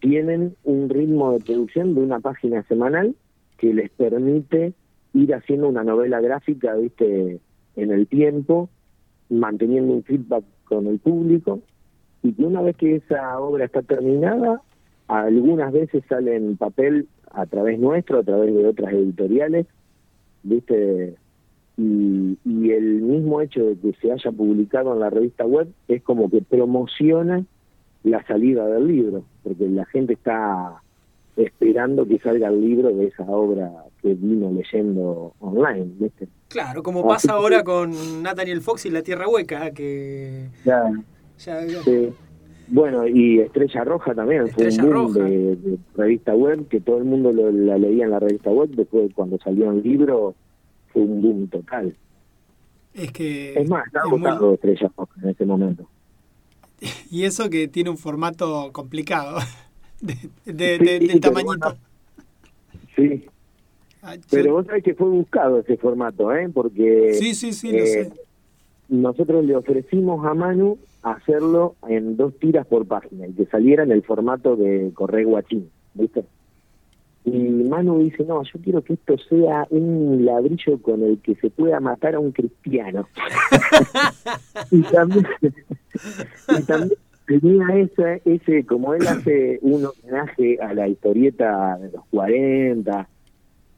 tienen 0.00 0.56
un 0.64 0.88
ritmo 0.88 1.32
de 1.32 1.44
producción 1.44 1.94
de 1.94 2.00
una 2.00 2.18
página 2.18 2.62
semanal 2.64 3.14
que 3.56 3.72
les 3.72 3.90
permite 3.90 4.74
ir 5.14 5.34
haciendo 5.34 5.68
una 5.68 5.84
novela 5.84 6.20
gráfica, 6.20 6.74
viste, 6.74 7.38
en 7.76 7.92
el 7.92 8.08
tiempo, 8.08 8.68
manteniendo 9.30 9.94
un 9.94 10.02
feedback 10.02 10.44
con 10.64 10.88
el 10.88 10.98
público, 10.98 11.60
y 12.22 12.32
que 12.32 12.44
una 12.44 12.62
vez 12.62 12.76
que 12.76 12.96
esa 12.96 13.38
obra 13.38 13.64
está 13.64 13.82
terminada, 13.82 14.62
algunas 15.08 15.72
veces 15.72 16.04
sale 16.08 16.36
en 16.36 16.56
papel 16.56 17.08
a 17.30 17.46
través 17.46 17.78
nuestro, 17.78 18.20
a 18.20 18.22
través 18.22 18.54
de 18.54 18.66
otras 18.66 18.92
editoriales, 18.92 19.66
viste, 20.42 21.16
y, 21.76 22.38
y 22.44 22.70
el 22.70 23.02
mismo 23.02 23.40
hecho 23.40 23.64
de 23.64 23.76
que 23.76 23.92
se 24.00 24.12
haya 24.12 24.30
publicado 24.30 24.92
en 24.92 25.00
la 25.00 25.10
revista 25.10 25.44
web 25.44 25.68
es 25.88 26.02
como 26.02 26.30
que 26.30 26.42
promociona 26.42 27.44
la 28.04 28.24
salida 28.26 28.66
del 28.66 28.86
libro, 28.86 29.24
porque 29.42 29.68
la 29.68 29.84
gente 29.86 30.14
está 30.14 30.80
esperando 31.36 32.06
que 32.06 32.18
salga 32.18 32.48
el 32.48 32.60
libro 32.60 32.90
de 32.90 33.06
esa 33.06 33.24
obra 33.24 33.70
que 34.02 34.14
vino 34.14 34.50
leyendo 34.50 35.32
online, 35.40 35.92
¿viste? 35.98 36.28
Claro, 36.48 36.82
como 36.82 37.06
pasa 37.06 37.32
ahora 37.32 37.64
con 37.64 38.22
Nathaniel 38.22 38.60
Fox 38.60 38.84
y 38.86 38.90
La 38.90 39.02
Tierra 39.02 39.28
Hueca, 39.28 39.70
que 39.70 40.48
ya 41.44 41.82
sí. 41.82 42.08
Bueno, 42.68 43.06
y 43.06 43.40
Estrella 43.40 43.84
Roja 43.84 44.14
también 44.14 44.46
Estrella 44.46 44.82
fue 44.82 44.90
un 44.90 45.12
boom 45.12 45.12
de, 45.14 45.56
de 45.56 45.78
revista 45.94 46.34
web, 46.34 46.68
que 46.68 46.80
todo 46.80 46.98
el 46.98 47.04
mundo 47.04 47.32
lo- 47.32 47.50
la 47.50 47.76
leía 47.76 48.04
en 48.04 48.10
la 48.12 48.18
revista 48.20 48.50
web, 48.50 48.70
después 48.70 49.12
cuando 49.14 49.38
salió 49.38 49.70
el 49.72 49.82
libro 49.82 50.34
fue 50.92 51.02
un 51.02 51.20
boom 51.20 51.48
total. 51.48 51.94
Es 52.94 53.10
que 53.12 53.54
Es 53.60 53.68
más, 53.68 53.86
está 53.86 54.00
es 54.00 54.10
muy- 54.10 54.20
agotado 54.20 54.54
Estrella 54.54 54.90
Roja 54.96 55.12
en 55.22 55.28
ese 55.30 55.44
momento. 55.44 55.86
Y 57.10 57.24
eso 57.24 57.50
que 57.50 57.68
tiene 57.68 57.90
un 57.90 57.98
formato 57.98 58.70
complicado, 58.72 59.38
de, 60.00 60.14
de, 60.46 60.78
Sí, 60.78 60.84
de- 60.84 60.98
del 61.00 61.08
pero 61.08 61.20
tamañito. 61.20 61.76
Sí, 62.96 63.26
Ah, 64.04 64.16
pero 64.32 64.54
vos 64.54 64.66
sabés 64.66 64.82
que 64.82 64.94
fue 64.94 65.08
buscado 65.08 65.60
ese 65.60 65.76
formato, 65.76 66.34
¿eh? 66.34 66.48
Porque 66.52 67.14
sí, 67.14 67.36
sí, 67.36 67.52
sí, 67.52 67.70
lo 67.70 67.78
eh, 67.78 67.86
sé. 67.86 68.12
nosotros 68.88 69.44
le 69.44 69.54
ofrecimos 69.54 70.26
a 70.26 70.34
Manu 70.34 70.76
hacerlo 71.02 71.76
en 71.88 72.16
dos 72.16 72.38
tiras 72.38 72.66
por 72.66 72.86
página 72.86 73.26
y 73.26 73.32
que 73.32 73.46
saliera 73.46 73.82
en 73.82 73.92
el 73.92 74.02
formato 74.02 74.56
de 74.56 74.92
correo 74.94 75.30
guachín, 75.30 75.68
¿viste? 75.94 76.24
Y 77.24 77.30
Manu 77.30 78.00
dice, 78.00 78.24
no, 78.24 78.42
yo 78.42 78.60
quiero 78.62 78.82
que 78.82 78.94
esto 78.94 79.16
sea 79.28 79.66
un 79.70 80.24
ladrillo 80.24 80.82
con 80.82 81.02
el 81.02 81.18
que 81.18 81.36
se 81.36 81.50
pueda 81.50 81.78
matar 81.78 82.16
a 82.16 82.20
un 82.20 82.32
cristiano. 82.32 83.06
y 84.72 84.82
también, 84.82 85.26
y 86.48 86.62
también 86.64 86.98
tenía 87.26 87.76
ese, 87.76 88.22
ese, 88.24 88.66
como 88.66 88.94
él 88.94 89.06
hace 89.06 89.60
un 89.62 89.86
homenaje 89.86 90.58
a 90.60 90.74
la 90.74 90.88
historieta 90.88 91.78
de 91.78 91.92
los 91.92 92.04
40, 92.10 93.08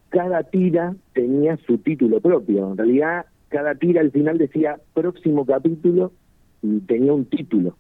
cada 0.08 0.42
tira 0.44 0.94
tenía 1.12 1.58
su 1.66 1.76
título 1.78 2.20
propio. 2.20 2.70
En 2.70 2.78
realidad, 2.78 3.26
cada 3.48 3.74
tira 3.74 4.00
al 4.00 4.10
final 4.10 4.38
decía 4.38 4.78
próximo 4.94 5.44
capítulo 5.44 6.12
y 6.64 6.80
tenía 6.80 7.12
un 7.12 7.26
título. 7.26 7.76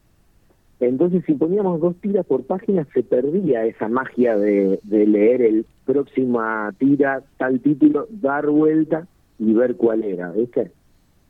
Entonces, 0.80 1.24
si 1.24 1.34
poníamos 1.34 1.80
dos 1.80 1.96
tiras 1.96 2.26
por 2.26 2.44
página, 2.44 2.86
se 2.92 3.02
perdía 3.02 3.64
esa 3.64 3.88
magia 3.88 4.36
de, 4.36 4.78
leer 4.90 5.40
el 5.40 5.66
próxima 5.86 6.72
tira, 6.78 7.22
tal 7.38 7.60
título, 7.60 8.06
dar 8.10 8.48
vuelta 8.48 9.06
y 9.38 9.52
ver 9.54 9.76
cuál 9.76 10.04
era, 10.04 10.30
¿viste? 10.32 10.70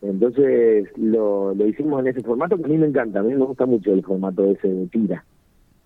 Entonces, 0.03 0.88
lo, 0.97 1.55
lo 1.55 1.67
hicimos 1.67 2.01
en 2.01 2.09
ese 2.09 2.23
formato 2.23 2.57
que 2.57 2.64
a 2.64 2.69
mí 2.69 2.77
me 2.77 2.87
encanta, 2.87 3.21
a 3.21 3.23
mí 3.23 3.35
me 3.35 3.45
gusta 3.45 3.67
mucho 3.67 3.93
el 3.93 4.03
formato 4.03 4.45
ese 4.45 4.69
de 4.69 4.87
tira, 4.88 5.25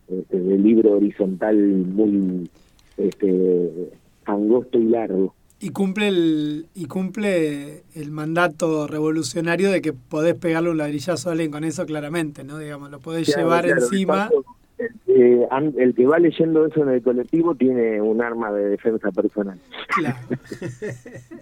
este, 0.08 0.40
de 0.40 0.58
libro 0.58 0.92
horizontal 0.92 1.56
muy 1.56 2.48
este, 2.96 3.90
angosto 4.24 4.78
y 4.78 4.84
largo. 4.84 5.34
Y 5.60 5.70
cumple 5.70 6.08
el 6.08 6.66
y 6.74 6.84
cumple 6.86 7.82
el 7.94 8.10
mandato 8.12 8.86
revolucionario 8.86 9.72
de 9.72 9.82
que 9.82 9.92
podés 9.92 10.34
pegarle 10.36 10.70
un 10.70 10.78
ladrillazo 10.78 11.28
a 11.28 11.32
alguien 11.32 11.50
con 11.50 11.64
eso 11.64 11.84
claramente, 11.84 12.44
¿no? 12.44 12.58
Digamos, 12.58 12.90
lo 12.90 13.00
podés 13.00 13.26
Claro, 13.26 13.42
llevar 13.42 13.64
claro, 13.64 13.80
encima. 13.82 14.14
paso, 14.28 14.44
eh, 15.08 15.48
el 15.78 15.94
que 15.96 16.06
va 16.06 16.20
leyendo 16.20 16.64
eso 16.64 16.82
en 16.84 16.90
el 16.90 17.02
colectivo 17.02 17.56
tiene 17.56 18.00
un 18.00 18.22
arma 18.22 18.52
de 18.52 18.68
defensa 18.68 19.10
personal. 19.10 19.58
Claro. 19.88 20.16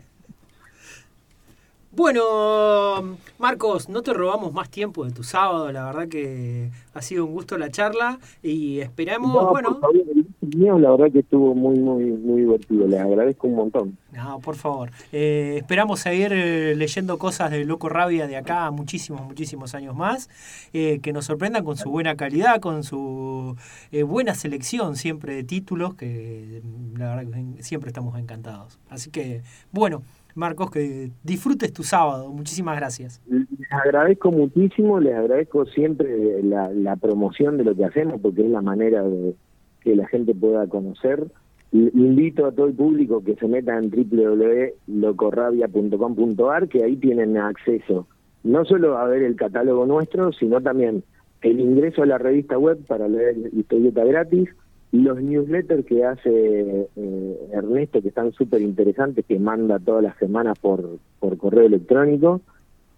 Bueno, 1.92 3.16
Marcos, 3.38 3.88
no 3.88 4.02
te 4.02 4.12
robamos 4.12 4.52
más 4.52 4.68
tiempo 4.68 5.06
de 5.06 5.12
tu 5.12 5.22
sábado, 5.22 5.72
la 5.72 5.86
verdad 5.86 6.08
que 6.08 6.68
ha 6.92 7.00
sido 7.00 7.24
un 7.24 7.32
gusto 7.32 7.56
la 7.56 7.70
charla 7.70 8.18
y 8.42 8.80
esperamos, 8.80 9.32
No, 9.32 9.48
bueno, 9.50 9.80
por 9.80 9.80
favor, 9.80 9.96
el 10.14 10.26
mío, 10.54 10.78
la 10.78 10.90
verdad 10.90 11.12
que 11.12 11.20
estuvo 11.20 11.54
muy, 11.54 11.78
muy, 11.78 12.04
muy 12.04 12.42
divertido. 12.42 12.86
Les 12.86 13.00
agradezco 13.00 13.48
un 13.48 13.54
montón. 13.54 13.98
no, 14.12 14.40
por 14.40 14.56
favor, 14.56 14.90
eh, 15.12 15.56
esperamos 15.58 16.00
seguir 16.00 16.32
eh, 16.32 16.74
leyendo 16.74 17.18
cosas 17.18 17.50
de 17.50 17.64
Loco 17.64 17.88
Rabia 17.88 18.26
de 18.26 18.36
acá 18.36 18.66
a 18.66 18.70
muchísimos, 18.70 19.22
muchísimos 19.22 19.74
años 19.74 19.94
más, 19.94 20.28
eh, 20.72 21.00
que 21.00 21.12
nos 21.12 21.24
sorprendan 21.26 21.64
con 21.64 21.76
su 21.76 21.90
buena 21.90 22.16
calidad, 22.16 22.60
con 22.60 22.82
su 22.82 23.56
eh, 23.92 24.02
buena 24.02 24.34
selección 24.34 24.96
siempre 24.96 25.34
de 25.34 25.44
títulos, 25.44 25.94
que 25.94 26.62
mm, 26.62 26.98
la 26.98 27.16
verdad 27.16 27.32
que 27.32 27.62
siempre 27.62 27.88
estamos 27.88 28.18
encantados. 28.18 28.78
Así 28.88 29.10
que, 29.10 29.42
bueno, 29.72 30.02
Marcos, 30.34 30.70
que 30.70 31.10
disfrutes 31.22 31.72
tu 31.72 31.82
sábado, 31.82 32.30
muchísimas 32.30 32.76
gracias. 32.76 33.22
Les 33.26 33.72
agradezco 33.72 34.30
muchísimo, 34.30 35.00
les 35.00 35.14
agradezco 35.14 35.64
siempre 35.66 36.42
la, 36.42 36.70
la 36.70 36.96
promoción 36.96 37.56
de 37.56 37.64
lo 37.64 37.74
que 37.74 37.86
hacemos, 37.86 38.20
porque 38.20 38.42
es 38.42 38.50
la 38.50 38.60
manera 38.60 39.02
de 39.02 39.34
que 39.86 39.94
la 39.94 40.08
gente 40.08 40.34
pueda 40.34 40.66
conocer. 40.66 41.28
Invito 41.70 42.46
a 42.46 42.52
todo 42.52 42.66
el 42.66 42.74
público 42.74 43.22
que 43.22 43.36
se 43.36 43.46
meta 43.46 43.78
en 43.78 43.90
www.locorrabia.com.ar, 43.90 46.68
que 46.68 46.82
ahí 46.82 46.96
tienen 46.96 47.36
acceso 47.36 48.08
no 48.46 48.64
solo 48.64 48.96
a 48.96 49.08
ver 49.08 49.22
el 49.22 49.36
catálogo 49.36 49.86
nuestro, 49.86 50.32
sino 50.32 50.60
también 50.60 51.02
el 51.42 51.60
ingreso 51.60 52.02
a 52.02 52.06
la 52.06 52.18
revista 52.18 52.58
web 52.58 52.78
para 52.86 53.08
leer 53.08 53.36
historieta 53.52 54.04
gratis, 54.04 54.48
los 54.92 55.20
newsletters 55.20 55.84
que 55.84 56.04
hace 56.04 56.88
eh, 56.96 57.48
Ernesto, 57.52 58.00
que 58.00 58.08
están 58.08 58.32
súper 58.32 58.62
interesantes, 58.62 59.24
que 59.26 59.38
manda 59.38 59.80
todas 59.80 60.04
las 60.04 60.16
semanas 60.18 60.58
por, 60.60 60.98
por 61.18 61.36
correo 61.38 61.66
electrónico, 61.66 62.40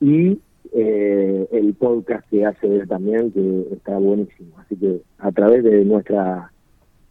y 0.01 0.39
eh, 0.73 1.49
el 1.51 1.75
podcast 1.75 2.29
que 2.29 2.45
hace 2.45 2.67
él 2.67 2.87
también, 2.87 3.33
que 3.33 3.69
está 3.73 3.99
buenísimo. 3.99 4.51
Así 4.59 4.77
que 4.77 5.01
a 5.19 5.33
través 5.33 5.65
de 5.65 5.85
nuestra 5.87 6.53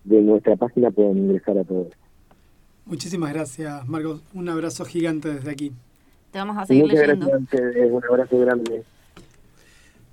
de 0.08 0.22
nuestra 0.22 0.56
página 0.56 0.90
pueden 0.90 1.18
ingresar 1.18 1.58
a 1.58 1.64
todo 1.64 1.84
esto. 1.84 1.98
Muchísimas 2.86 3.34
gracias, 3.34 3.88
Marcos. 3.88 4.22
Un 4.34 4.48
abrazo 4.48 4.86
gigante 4.86 5.34
desde 5.34 5.52
aquí. 5.52 5.74
Te 6.32 6.40
vamos 6.40 6.58
a 6.58 6.66
seguir 6.66 6.84
Muchas 6.84 7.00
leyendo. 7.00 7.28
gracias 7.28 7.92
un 7.92 8.04
abrazo 8.06 8.40
grande. 8.40 8.84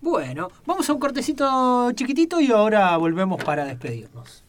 Bueno, 0.01 0.49
vamos 0.67 0.91
a 0.91 0.93
un 0.93 0.99
cortecito 0.99 1.91
chiquitito 1.93 2.41
y 2.41 2.51
ahora 2.51 2.97
volvemos 2.97 3.43
para 3.43 3.65
despedirnos. 3.65 4.43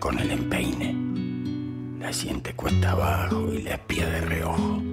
Con 0.00 0.18
el 0.18 0.30
empeine. 0.30 0.96
La 2.00 2.12
siente 2.12 2.54
cuesta 2.54 2.92
abajo 2.92 3.52
y 3.52 3.62
la 3.62 3.74
espía 3.74 4.08
de 4.08 4.20
reojo. 4.22 4.89